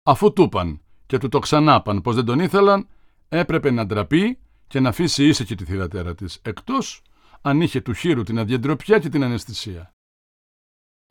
Αφού 0.03 0.33
του 0.33 0.43
είπαν 0.43 0.81
και 1.07 1.19
του 1.19 1.29
το 1.29 1.39
ξανάπαν 1.39 2.01
πως 2.01 2.15
δεν 2.15 2.25
τον 2.25 2.39
ήθελαν, 2.39 2.89
έπρεπε 3.29 3.71
να 3.71 3.87
ντραπεί 3.87 4.39
και 4.67 4.81
να 4.81 4.89
αφήσει 4.89 5.27
ήσυχη 5.27 5.55
τη 5.55 5.65
θυγατέρα 5.65 6.15
της, 6.15 6.41
εκτός 6.43 7.03
αν 7.41 7.61
είχε 7.61 7.81
του 7.81 7.93
χείρου 7.93 8.23
την 8.23 8.39
αδιαντροπιά 8.39 8.99
και 8.99 9.09
την 9.09 9.25
αναισθησία. 9.25 9.91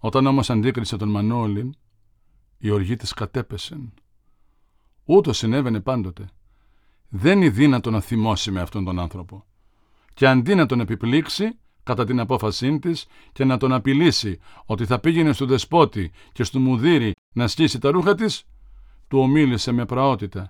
Όταν 0.02 0.26
όμως 0.26 0.50
αντίκρισε 0.50 0.98
τον 0.98 1.10
Μανώλην, 1.10 1.76
η 2.64 2.70
οργή 2.70 2.96
της 2.96 3.14
κατέπεσεν. 3.14 3.94
Ούτω 5.06 5.34
συνέβαινε 5.34 5.80
πάντοτε. 5.80 6.30
Δεν 7.10 7.42
είναι 7.42 7.50
δύνατο 7.50 7.92
να 7.92 8.02
θυμώσει 8.02 8.52
με 8.52 8.62
αυτόν 8.62 8.84
τον 8.84 9.00
άνθρωπο. 9.00 9.46
Και 10.14 10.28
αντί 10.28 10.56
να 10.56 10.66
τον 10.66 10.80
επιπλήξει, 10.80 11.60
κατά 11.84 12.06
την 12.06 12.20
απόφασή 12.20 12.80
της 12.80 13.06
και 13.32 13.46
να 13.46 13.58
τον 13.58 13.74
απειλήσει 13.74 14.40
ότι 14.66 14.86
θα 14.86 15.00
πήγαινε 15.00 15.34
στο 15.34 15.46
δεσπότη 15.46 16.12
και 16.32 16.44
στο 16.44 16.60
μουδύρι 16.60 17.12
να 17.34 17.48
σκίσει 17.48 17.80
τα 17.80 17.92
ρούχα 17.92 18.16
της, 18.16 18.44
του 19.08 19.20
ομίλησε 19.20 19.72
με 19.72 19.86
πραότητα 19.86 20.48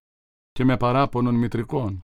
και 0.52 0.64
με 0.64 0.78
παράπονον 0.78 1.36
μητρικών. 1.36 2.00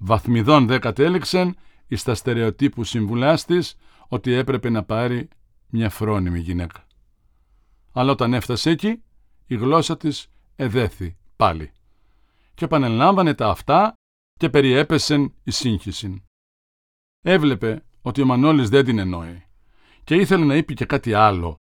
Βαθμιδών 0.00 0.66
δε 0.66 0.78
κατέληξεν 0.78 1.56
εις 1.86 2.02
τα 2.02 2.14
στερεοτύπου 2.14 2.84
συμβουλάς 2.84 3.44
της 3.44 3.76
ότι 4.08 4.32
έπρεπε 4.32 4.70
να 4.70 4.82
πάρει 4.82 5.28
μια 5.68 5.90
φρόνιμη 5.90 6.38
γυναίκα. 6.38 6.86
Αλλά 7.92 8.12
όταν 8.12 8.34
έφτασε 8.34 8.70
εκεί, 8.70 9.02
η 9.52 9.56
γλώσσα 9.56 9.96
της 9.96 10.28
εδέθη 10.56 11.16
πάλι 11.36 11.72
και 12.54 12.64
επανελάμβανε 12.64 13.34
τα 13.34 13.48
αυτά 13.48 13.94
και 14.38 14.50
περιέπεσεν 14.50 15.34
η 15.42 15.50
σύγχυση. 15.50 16.24
Έβλεπε 17.20 17.84
ότι 18.02 18.22
ο 18.22 18.26
Μανώλης 18.26 18.68
δεν 18.68 18.84
την 18.84 18.98
εννοεί 18.98 19.46
και 20.04 20.14
ήθελε 20.14 20.44
να 20.44 20.56
είπε 20.56 20.72
και 20.72 20.84
κάτι 20.84 21.14
άλλο, 21.14 21.56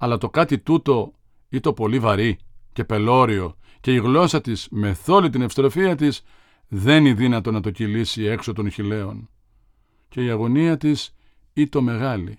αλλά 0.00 0.18
το 0.18 0.30
κάτι 0.30 0.58
τούτο 0.58 1.12
ή 1.48 1.60
το 1.60 1.72
πολύ 1.72 1.98
βαρύ 1.98 2.38
και 2.72 2.84
πελώριο 2.84 3.56
και 3.80 3.92
η 3.92 3.98
γλώσσα 3.98 4.40
της 4.40 4.68
με 4.70 4.94
θόλη 4.94 5.30
την 5.30 5.42
ευστροφία 5.42 5.96
της 5.96 6.22
δεν 6.68 7.06
είναι 7.06 7.14
δύνατο 7.14 7.50
να 7.50 7.60
το 7.60 7.70
κυλήσει 7.70 8.22
έξω 8.22 8.52
των 8.52 8.70
χιλέων 8.70 9.28
και 10.08 10.24
η 10.24 10.30
αγωνία 10.30 10.76
της 10.76 11.14
ή 11.52 11.68
το 11.68 11.82
μεγάλη. 11.82 12.38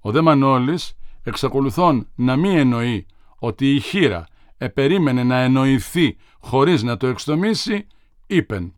Ο 0.00 0.10
δε 0.10 0.20
Μανώλης 0.20 0.98
εξακολουθών 1.22 2.08
να 2.14 2.36
μην 2.36 2.56
εννοεί 2.56 3.06
ότι 3.42 3.74
η 3.74 3.80
χείρα 3.80 4.26
επερίμενε 4.56 5.22
να 5.24 5.40
εννοηθεί 5.40 6.16
χωρίς 6.40 6.82
να 6.82 6.96
το 6.96 7.06
εξτομίσει, 7.06 7.86
είπεν 8.26 8.74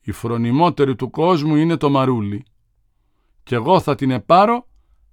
«Η 0.00 0.12
φρονιμότερη 0.12 0.96
του 0.96 1.10
κόσμου 1.10 1.56
είναι 1.56 1.76
το 1.76 1.90
μαρούλι 1.90 2.44
και 3.42 3.54
εγώ 3.54 3.80
θα 3.80 3.94
την 3.94 4.10
επάρω, 4.10 4.68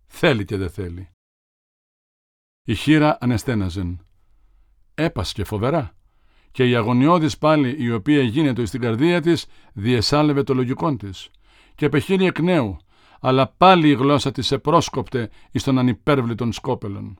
θέλει 0.07 0.45
και 0.45 0.57
δεν 0.57 0.69
θέλει». 0.69 1.09
Η 2.63 2.75
χείρα 2.75 3.17
ανεστέναζεν. 3.21 4.05
Έπασκε 4.93 5.43
φοβερά 5.43 5.95
και 6.51 6.69
η 6.69 6.75
αγωνιώδης 6.75 7.37
πάλι 7.37 7.75
η 7.79 7.91
οποία 7.91 8.21
γίνεται 8.21 8.65
στην 8.65 8.81
καρδία 8.81 9.21
της 9.21 9.45
διεσάλευε 9.73 10.43
το 10.43 10.53
λογικό 10.53 10.95
της 10.95 11.29
και 11.75 11.89
πεχείρει 11.89 12.25
εκ 12.25 12.39
νέου 12.39 12.77
αλλά 13.19 13.47
πάλι 13.47 13.89
η 13.89 13.93
γλώσσα 13.93 14.31
της 14.31 14.51
επρόσκοπτε 14.51 15.29
εις 15.51 15.63
των 15.63 15.79
ανυπέρβλητων 15.79 16.51
σκόπελων. 16.51 17.15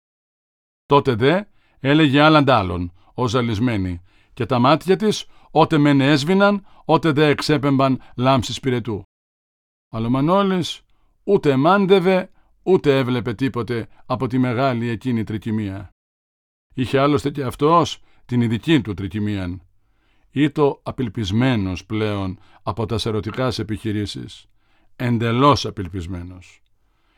Τότε 0.86 1.16
δε 1.16 1.42
έλεγε 1.80 2.22
άλλαν 2.22 2.50
άλλον, 2.50 2.92
ω 3.14 3.28
ζαλισμένη, 3.28 4.02
και 4.34 4.46
τα 4.46 4.60
μάτια 4.60 4.96
της 4.96 5.26
ότε 5.52 5.78
μεν 5.78 6.02
έσβηναν, 6.02 6.66
ότε 6.86 7.12
δε 7.12 7.28
εξέπεμπαν 7.28 8.02
λάμψη 8.16 8.60
πυρετού. 8.60 9.04
Αλλά 9.90 10.08
ο 10.08 10.10
Μανώλης 10.10 10.82
ούτε 11.24 11.56
μάντευε, 11.56 12.30
ούτε 12.64 12.98
έβλεπε 12.98 13.34
τίποτε 13.34 13.88
από 14.06 14.28
τη 14.28 14.38
μεγάλη 14.38 14.90
εκείνη 14.90 15.24
τρικυμία. 15.24 15.90
Είχε 16.74 17.00
άλλωστε 17.00 17.30
και 17.30 17.44
αυτός 17.44 18.02
την 18.26 18.42
ειδική 18.42 18.82
του 18.82 18.94
τρικυμίαν. 18.94 19.62
Ήτο 20.32 20.80
απελπισμένος 20.84 21.86
πλέον 21.86 22.40
από 22.64 22.86
τα 22.86 22.98
σερωτικά 22.98 23.52
επιχειρήσεις 23.58 24.46
εντελώς 24.96 25.66
απελπισμένος. 25.66 26.62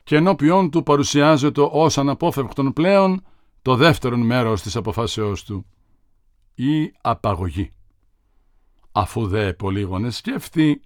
Και 0.04 0.16
ενώπιόν 0.16 0.70
του 0.70 0.84
παρουσιάζεται 0.84 1.68
ως 1.72 1.98
αναπόφευκτον 1.98 2.74
πλέον 2.74 3.24
το 3.68 3.76
δεύτερο 3.76 4.18
μέρος 4.18 4.62
της 4.62 4.76
αποφάσεώς 4.76 5.44
του, 5.44 5.66
η 6.56 6.94
απαγωγή. 7.02 7.74
Αφού 8.92 9.28
δε 9.28 9.54
πολύγωνε 9.54 10.10
σκέφτη, 10.10 10.82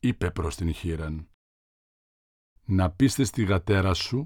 είπε 0.00 0.30
προς 0.30 0.56
την 0.56 0.72
χείραν, 0.72 1.28
«Να 2.64 2.90
πείστε 2.90 3.24
στη 3.24 3.44
γατέρα 3.44 3.94
σου 3.94 4.24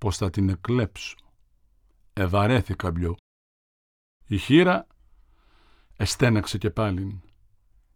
πως 0.00 0.16
θα 0.16 0.30
την 0.30 0.48
εκλέψω. 0.48 1.16
Ευαρέθηκα 2.12 2.90
μπλιό». 2.90 3.16
Η 4.26 4.38
χείρα 4.38 4.86
εστέναξε 5.96 6.58
και 6.58 6.70
πάλιν. 6.70 7.20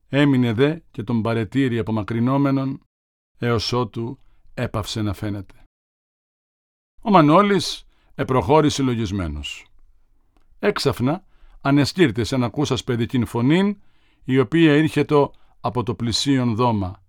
Έμεινε 0.08 0.52
δε 0.52 0.80
και 0.90 1.02
τον 1.02 1.22
παρετήρη 1.22 1.78
απομακρυνόμενον 1.78 2.82
έως 3.38 3.72
ότου 3.72 4.18
έπαυσε 4.54 5.02
να 5.02 5.12
φαίνεται. 5.12 5.64
Ο 7.02 7.10
Μανώλης 7.10 7.87
επροχώρησε 8.18 8.82
λογισμένος. 8.82 9.66
Έξαφνα 10.58 11.24
ανεσκύρτησε 11.60 12.36
να 12.36 12.46
ακούσας 12.46 12.84
παιδικήν 12.84 13.26
φωνήν, 13.26 13.80
η 14.24 14.38
οποία 14.38 14.76
ήρχετο 14.76 15.32
από 15.60 15.82
το 15.82 15.94
πλησίον 15.94 16.54
δώμα. 16.54 17.02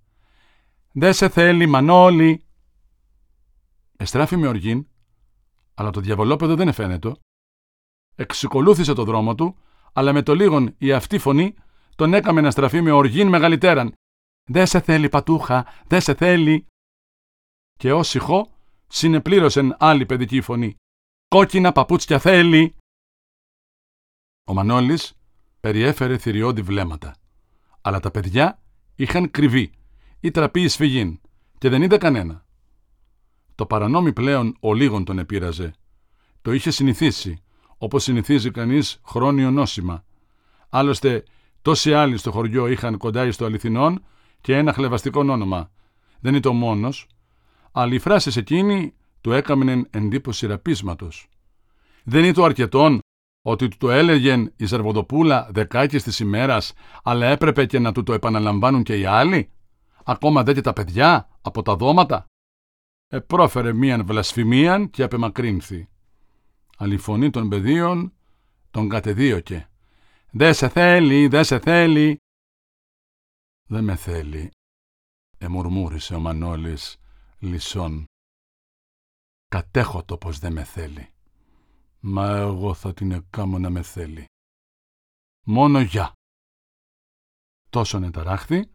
«Δε 0.92 1.12
σε 1.12 1.30
θέλει, 1.30 1.66
Μανώλη!» 1.66 2.44
Εστράφη 3.98 4.38
με 4.38 4.48
οργήν, 4.48 4.88
αλλά 5.74 5.90
το 5.90 6.00
διαβολόπεδο 6.00 6.56
δεν 6.56 6.68
εφαίνεται. 6.68 7.16
Εξυκολούθησε 8.16 8.94
το 8.94 9.04
δρόμο 9.04 9.36
του, 9.36 9.58
αλλά 9.94 10.14
με 10.14 10.22
το 10.22 10.36
λίγον 10.36 10.76
η 10.78 10.92
αυτή 10.92 11.18
φωνή 11.18 11.54
τον 11.96 12.14
έκαμε 12.14 12.42
να 12.42 12.52
στραφεί 12.52 12.82
με 12.82 12.92
οργήν 12.92 13.28
μεγαλύτεραν 13.28 13.94
«Δε 14.50 14.66
σε 14.66 14.80
θέλει 14.80 15.10
πατούχα, 15.10 15.68
δε 15.88 16.00
σε 16.00 16.14
θέλει». 16.14 16.66
Και 17.78 17.94
ως 17.94 18.16
ηχό 18.16 18.52
συνεπλήρωσεν 18.88 19.76
άλλη 19.80 20.06
παιδική 20.06 20.42
φωνή. 20.42 20.78
«Κόκκινα 21.36 21.72
παπούτσια 21.72 22.20
θέλει». 22.20 22.76
Ο 24.44 24.54
Μανώλης 24.54 25.14
περιέφερε 25.60 26.18
θηριώδη 26.18 26.62
βλέμματα. 26.62 27.16
Αλλά 27.82 28.00
τα 28.00 28.12
παιδιά 28.12 28.62
είχαν 28.96 29.32
κρυβεί 29.32 29.72
ή 30.20 30.32
τραπεί 30.32 30.68
σφυγήν 30.68 31.20
και 31.58 31.70
δεν 31.70 31.82
είδε 31.82 31.98
κανένα. 31.98 32.46
Το 33.56 33.66
παρανόμι 33.66 34.14
πλέον 34.14 34.58
ο 34.60 34.74
λίγον 34.74 35.04
τον 35.04 35.20
επήραζε. 35.20 35.74
Το 36.42 36.54
είχε 36.54 36.72
συνηθίσει, 36.72 37.44
όπως 37.78 38.04
συνηθίζει 38.04 38.52
κανείς 38.52 39.02
χρόνιο 39.06 39.52
νόσημα. 39.52 40.06
Άλλωστε, 40.70 41.24
τόσοι 41.62 41.94
άλλοι 41.94 42.18
στο 42.18 42.32
χωριό 42.32 42.68
είχαν 42.68 42.98
κοντά 42.98 43.32
στο 43.32 43.46
αληθινόν 43.46 44.06
και 44.42 44.56
ένα 44.58 44.74
χλεβαστικό 44.74 45.20
όνομα. 45.20 45.72
Δεν 46.20 46.32
είναι 46.32 46.42
το 46.42 46.54
μόνος, 46.54 47.08
αλλά 47.72 47.94
οι 47.94 48.00
φράσει 48.00 48.40
εκείνη 48.40 48.94
του 49.22 49.32
έκαμενεν 49.32 49.88
εντύπωση 49.90 50.48
ραπίσματο. 50.48 51.10
Δεν 52.04 52.24
είναι 52.24 52.34
το 52.34 52.44
αρκετόν 52.44 53.00
ότι 53.42 53.68
του 53.68 53.78
το 53.78 53.92
έλεγεν 53.92 54.54
η 54.56 54.66
Ζερβοδοπούλα 54.66 55.50
δεκάκες 55.52 56.04
της 56.04 56.20
ημέρας, 56.20 56.74
αλλά 57.04 57.26
έπρεπε 57.26 57.66
και 57.66 57.80
να 57.80 57.92
του 57.92 58.04
το 58.04 58.14
επαναλαμβάνουν 58.14 58.84
και 58.84 59.00
οι 59.00 59.06
άλλοι, 59.06 59.52
ακόμα 60.04 60.44
δε 60.44 60.54
και 60.54 60.62
τα 60.62 60.74
παιδιά 60.74 61.30
από 61.42 61.62
τα 61.62 61.76
δώματα; 61.76 62.26
Επρόφερε 63.12 63.74
μίαν 63.74 64.06
βλασφημίαν 64.06 64.90
και 64.90 65.04
απεμακρύνθη. 65.04 65.90
Αλλά 66.78 66.94
η 66.94 66.98
φωνή 66.98 67.30
των 67.30 67.50
παιδίων 67.50 68.14
τον 68.72 68.90
κατεδίωκε. 68.90 69.70
«Δε 70.32 70.54
σε 70.54 70.70
θέλει, 70.70 71.28
δε 71.28 71.44
σε 71.44 71.60
θέλει», 71.60 72.18
«Δεν 73.66 73.84
με 73.84 73.96
θέλει», 73.96 74.52
εμουρμούρισε 75.38 76.16
ο 76.16 76.20
Μανώλης 76.20 76.98
λυσόν. 77.40 78.09
«Κατέχω 79.50 80.04
το 80.04 80.18
πως 80.18 80.40
δεν 80.40 80.54
με 80.54 80.64
θέλει. 80.64 81.10
Μα 82.00 82.38
εγώ 82.38 82.74
θα 82.74 82.94
την 82.94 83.12
εκάμω 83.12 83.60
να 83.60 83.70
με 83.70 83.82
θέλει. 83.82 84.26
Μόνο 85.46 85.82
για». 85.82 86.14
Τόσο 87.70 88.00
νεταράχθη, 88.00 88.72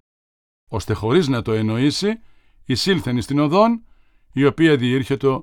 ώστε 0.70 0.94
χωρίς 0.94 1.28
να 1.28 1.42
το 1.42 1.52
εννοήσει, 1.52 2.20
εισήλθεν 2.64 3.22
στην 3.22 3.38
οδόν, 3.38 3.84
η 4.32 4.44
οποία 4.44 4.76
διήρχεται 4.76 5.40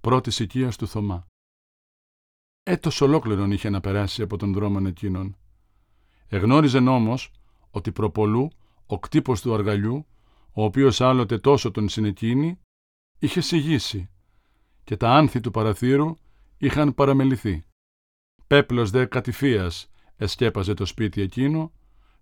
πρώτης 0.00 0.38
οικίας 0.38 0.76
του 0.76 0.88
Θωμά. 0.88 1.26
Έτος 2.62 3.00
ολόκληρον 3.00 3.50
είχε 3.50 3.70
να 3.70 3.80
περάσει 3.80 4.22
από 4.22 4.36
τον 4.36 4.52
δρόμο 4.52 4.78
εκείνον. 4.86 5.36
Εγνώριζεν 6.28 6.88
όμως 6.88 7.30
ότι 7.70 7.92
προπολού 7.92 8.50
ο 8.86 8.98
κτύπος 8.98 9.40
του 9.40 9.54
αργαλιού, 9.54 10.06
ο 10.52 10.64
οποίος 10.64 11.00
άλλοτε 11.00 11.38
τόσο 11.38 11.70
τον 11.70 11.88
συνεκίνη, 11.88 12.60
είχε 13.18 13.40
σιγήσει 13.40 14.10
και 14.88 14.96
τα 14.96 15.10
άνθη 15.10 15.40
του 15.40 15.50
παραθύρου 15.50 16.16
είχαν 16.58 16.94
παραμεληθεί. 16.94 17.64
Πέπλος 18.46 18.90
δε 18.90 19.04
κατηφίας 19.04 19.90
εσκέπαζε 20.16 20.74
το 20.74 20.84
σπίτι 20.84 21.20
εκείνο, 21.20 21.72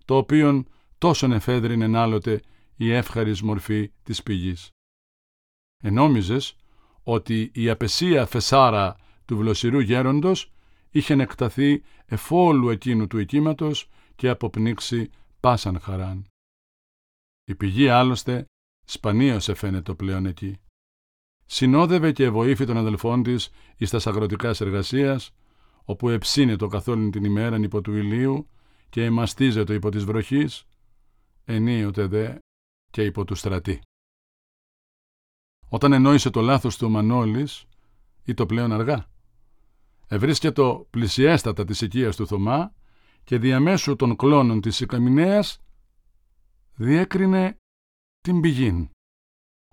το 0.05 0.17
οποίον 0.17 0.67
τόσον 0.97 1.31
εφέδρινεν 1.31 1.95
άλλοτε 1.95 2.41
η 2.75 2.91
εύχαρης 2.91 3.41
μορφή 3.41 3.91
της 4.03 4.23
πηγής. 4.23 4.69
Ενόμιζες 5.83 6.55
ότι 7.03 7.51
η 7.53 7.69
απεσία 7.69 8.25
φεσάρα 8.25 8.95
του 9.25 9.37
βλοσιρού 9.37 9.79
γέροντος 9.79 10.51
είχε 10.89 11.13
εκταθεί 11.13 11.83
εφόλου 12.05 12.69
εκείνου 12.69 13.07
του 13.07 13.17
οικίματος 13.17 13.89
και 14.15 14.29
αποπνίξει 14.29 15.09
πάσαν 15.39 15.79
χαράν. 15.79 16.27
Η 17.43 17.55
πηγή 17.55 17.89
άλλωστε 17.89 18.45
σπανίως 18.85 19.49
εφαίνεται 19.49 19.93
πλέον 19.93 20.25
εκεί. 20.25 20.59
Συνόδευε 21.49 22.11
και 22.11 22.29
βοήθη 22.29 22.65
των 22.65 22.77
αδελφών 22.77 23.23
της 23.23 23.49
εις 23.77 23.89
τας 23.89 24.07
αγροτικάς 24.07 24.61
εργασίας, 24.61 25.31
όπου 25.83 26.09
εψύνετο 26.09 26.67
καθόλου 26.67 27.09
την 27.09 27.23
ημέρα 27.23 27.57
υπό 27.57 27.81
του 27.81 27.95
ηλίου 27.95 28.49
και 28.89 29.03
εμαστίζεται 29.03 29.73
υπό 29.73 29.89
της 29.89 30.03
βροχής, 30.05 30.65
ενίοτε 31.45 32.05
δε 32.05 32.35
και 32.91 33.03
υπό 33.03 33.25
του 33.25 33.35
στρατή. 33.35 33.81
Όταν 35.69 35.93
ενόησε 35.93 36.29
το 36.29 36.41
λάθος 36.41 36.77
του 36.77 36.87
ο 36.87 36.89
Μανώλης, 36.89 37.65
ή 38.25 38.33
το 38.33 38.45
πλέον 38.45 38.71
αργά, 38.71 39.09
ευρίσκετο 40.07 40.87
πλησιέστατα 40.89 41.65
της 41.65 41.81
οικίας 41.81 42.15
του 42.15 42.27
Θωμά 42.27 42.73
και 43.23 43.37
διαμέσου 43.37 43.95
των 43.95 44.15
κλώνων 44.15 44.61
της 44.61 44.79
Ικαμινέας 44.79 45.61
διέκρινε 46.75 47.57
την 48.21 48.41
πηγήν, 48.41 48.89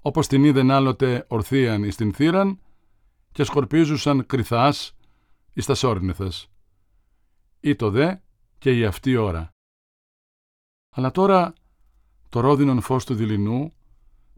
όπως 0.07 0.27
την 0.27 0.45
είδεν 0.45 0.71
άλλοτε 0.71 1.27
ορθίαν 1.29 1.83
εις 1.83 1.97
την 1.97 2.13
θύραν 2.13 2.61
και 3.33 3.45
σκορπίζουσαν 3.45 4.27
κρυθάς 4.27 4.97
εις 5.53 5.67
τα 5.67 5.75
σόρνηθες. 5.75 6.49
Ή 7.61 7.77
το 7.77 7.91
δε 7.91 8.17
και 8.59 8.79
η 8.79 8.85
αυτή 8.85 9.17
ώρα. 9.17 9.51
Αλλά 10.91 11.11
τώρα 11.11 11.53
το 12.29 12.41
ρόδινον 12.41 12.81
φως 12.81 13.05
του 13.05 13.15
δειλινού 13.15 13.73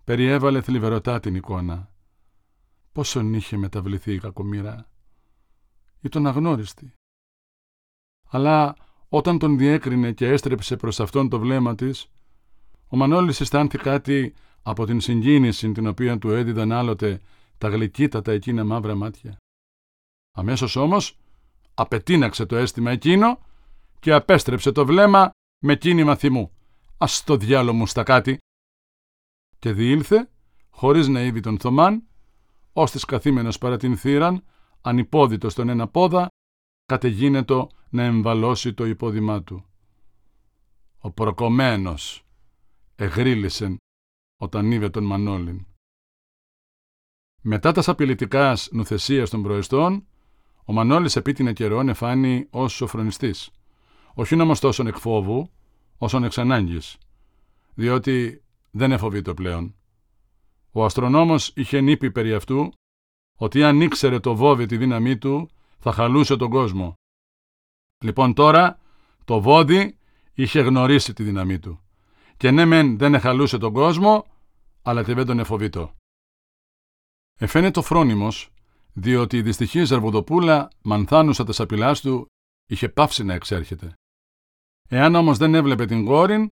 περιέβαλε 0.04 0.60
θλιβερωτά 0.60 1.20
την 1.20 1.34
εικόνα. 1.34 1.92
Πόσον 2.92 3.34
είχε 3.34 3.56
μεταβληθεί 3.56 4.12
η 4.12 4.18
κακομήρα. 4.18 4.90
Ή 6.00 6.08
τον 6.08 6.26
αγνώριστη. 6.26 6.92
Αλλά 8.28 8.76
όταν 9.08 9.38
τον 9.38 9.58
διέκρινε 9.58 10.12
και 10.12 10.28
έστρεψε 10.28 10.76
προς 10.76 11.00
αυτόν 11.00 11.28
το 11.28 11.38
βλέμμα 11.38 11.74
της, 11.74 12.10
ο 12.96 12.98
Μανώλης 12.98 13.40
αισθάνθη 13.40 13.78
κάτι 13.78 14.34
από 14.62 14.86
την 14.86 15.00
συγκίνηση 15.00 15.72
την 15.72 15.86
οποία 15.86 16.18
του 16.18 16.30
έδιδαν 16.30 16.72
άλλοτε 16.72 17.20
τα 17.58 17.68
γλυκύτατα 17.68 18.32
εκείνα 18.32 18.64
μαύρα 18.64 18.94
μάτια. 18.94 19.36
Αμέσως 20.36 20.76
όμως 20.76 21.18
απετίναξε 21.74 22.46
το 22.46 22.56
αίσθημα 22.56 22.90
εκείνο 22.90 23.38
και 24.00 24.12
απέστρεψε 24.12 24.72
το 24.72 24.86
βλέμμα 24.86 25.30
με 25.64 25.76
κίνημα 25.76 26.16
θυμού. 26.16 26.52
Ας 26.98 27.24
το 27.24 27.36
διάλο 27.36 27.72
μου 27.72 27.86
στα 27.86 28.02
κάτι. 28.02 28.38
Και 29.58 29.72
διήλθε, 29.72 30.30
χωρίς 30.70 31.08
να 31.08 31.22
είδει 31.22 31.40
τον 31.40 31.58
Θωμάν, 31.58 32.02
ώστις 32.72 33.04
καθήμενος 33.04 33.58
παρά 33.58 33.76
την 33.76 33.96
θύραν, 33.96 34.44
ανυπόδητος 34.80 35.52
στον 35.52 35.68
ένα 35.68 35.88
πόδα, 35.88 36.28
κατεγίνετο 36.86 37.70
να 37.88 38.02
εμβαλώσει 38.02 38.74
το 38.74 38.86
υπόδημά 38.86 39.42
του. 39.42 39.64
Ο 40.98 41.10
προκομμένος 41.10 42.25
εγρίλησεν 42.96 43.76
όταν 44.36 44.72
είδε 44.72 44.90
τον 44.90 45.04
Μανώλην. 45.04 45.66
Μετά 47.42 47.72
τα 47.72 47.82
απειλητικά 47.90 48.56
νουθεσίας 48.70 49.30
των 49.30 49.42
προεστών, 49.42 50.06
ο 50.64 50.72
Μανώλης 50.72 51.16
επίτεινε 51.16 51.52
καιρό 51.52 51.80
εφάνει 51.80 52.46
ως 52.50 52.72
σοφρονιστής. 52.72 53.50
Όχι 54.14 54.40
όμως 54.40 54.60
τόσο 54.60 54.88
εκ 54.88 54.96
φόβου, 54.96 55.50
όσον 55.98 56.24
εξ 56.24 56.38
ανάγκης, 56.38 56.98
διότι 57.74 58.44
δεν 58.70 58.92
εφοβείται 58.92 59.34
πλέον. 59.34 59.74
Ο 60.72 60.84
αστρονόμος 60.84 61.52
είχε 61.56 61.80
νύπη 61.80 62.10
περί 62.10 62.34
αυτού 62.34 62.72
ότι 63.38 63.64
αν 63.64 63.80
ήξερε 63.80 64.20
το 64.20 64.34
βόδι 64.34 64.66
τη 64.66 64.76
δύναμή 64.76 65.18
του 65.18 65.50
θα 65.78 65.92
χαλούσε 65.92 66.36
τον 66.36 66.50
κόσμο. 66.50 66.94
Λοιπόν 68.04 68.34
τώρα 68.34 68.78
το 69.24 69.40
βόδι 69.40 69.98
είχε 70.34 70.60
γνωρίσει 70.60 71.12
τη 71.12 71.22
δύναμή 71.22 71.58
του 71.58 71.85
και 72.36 72.50
ναι 72.50 72.64
μεν 72.64 72.98
δεν 72.98 73.14
εχαλούσε 73.14 73.58
τον 73.58 73.72
κόσμο 73.72 74.26
αλλά 74.82 75.04
και 75.04 75.14
δεν 75.14 75.26
τον 75.26 75.38
εφοβήτω. 75.38 75.94
Εφαίνεται 77.38 77.82
φρόνιμος 77.82 78.50
διότι 78.92 79.36
η 79.36 79.42
δυστυχή 79.42 79.84
Ζαρβουδοπούλα 79.84 80.70
μανθάνουσα 80.82 81.44
τα 81.44 81.52
σαπηλά 81.52 81.94
του 81.94 82.26
είχε 82.66 82.88
πάυσει 82.88 83.24
να 83.24 83.34
εξέρχεται. 83.34 83.94
Εάν 84.88 85.14
όμως 85.14 85.38
δεν 85.38 85.54
έβλεπε 85.54 85.84
την 85.84 86.04
κόρη, 86.04 86.48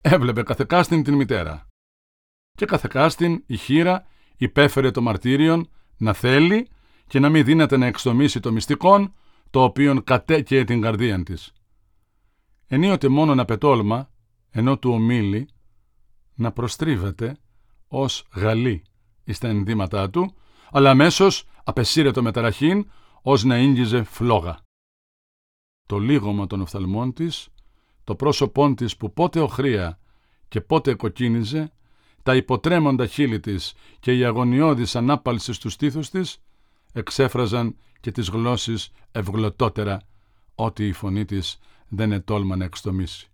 έβλεπε 0.00 0.42
καθεκάστην 0.42 1.02
την 1.02 1.14
μητέρα. 1.14 1.66
Και 2.56 2.64
καθεκάστην 2.66 3.42
η 3.46 3.56
χείρα 3.56 4.06
υπέφερε 4.36 4.90
το 4.90 5.00
μαρτύριον 5.00 5.70
να 5.96 6.12
θέλει 6.12 6.68
και 7.06 7.18
να 7.18 7.28
μην 7.28 7.44
δύναται 7.44 7.76
να 7.76 7.86
εξτομίσει 7.86 8.40
το 8.40 8.52
μυστικόν, 8.52 9.14
το 9.50 9.62
οποίον 9.62 10.04
κατέκαιε 10.04 10.64
την 10.64 10.80
καρδία 10.80 11.22
της. 11.22 11.52
Ενίοτε 12.66 13.08
μόνο 13.08 13.34
να 13.34 13.44
πετόλμα, 13.44 14.10
ενώ 14.52 14.78
του 14.78 14.90
ομίλει, 14.90 15.48
να 16.34 16.52
προστρίβεται 16.52 17.36
ως 17.88 18.26
γαλή 18.34 18.82
εις 19.24 19.38
τα 19.38 19.48
ενδύματά 19.48 20.10
του, 20.10 20.34
αλλά 20.70 20.90
αμέσως 20.90 21.44
απεσύρετο 21.64 22.22
με 22.22 22.32
ταραχήν, 22.32 22.90
ως 23.22 23.44
να 23.44 23.58
ίγγιζε 23.58 24.02
φλόγα. 24.02 24.58
Το 25.88 25.98
λίγωμα 25.98 26.46
των 26.46 26.60
οφθαλμών 26.60 27.12
της, 27.12 27.48
το 28.04 28.14
πρόσωπόν 28.14 28.74
της 28.74 28.96
που 28.96 29.12
πότε 29.12 29.40
οχρία 29.40 29.98
και 30.48 30.60
πότε 30.60 30.94
κοκκίνιζε, 30.94 31.72
τα 32.22 32.36
υποτρέμοντα 32.36 33.06
χείλη 33.06 33.40
της 33.40 33.74
και 34.00 34.16
η 34.16 34.24
αγωνιώδης 34.24 34.96
ανάπαλσης 34.96 35.56
στους 35.56 35.72
στήθους 35.72 36.10
της, 36.10 36.42
εξέφραζαν 36.92 37.76
και 38.00 38.10
τις 38.10 38.28
γλώσσες 38.28 38.90
ευγλωτότερα, 39.12 40.02
ότι 40.54 40.86
η 40.86 40.92
φωνή 40.92 41.24
της 41.24 41.58
δεν 41.88 42.12
ετόλμα 42.12 42.56
να 42.56 42.64
εξτομίσει. 42.64 43.31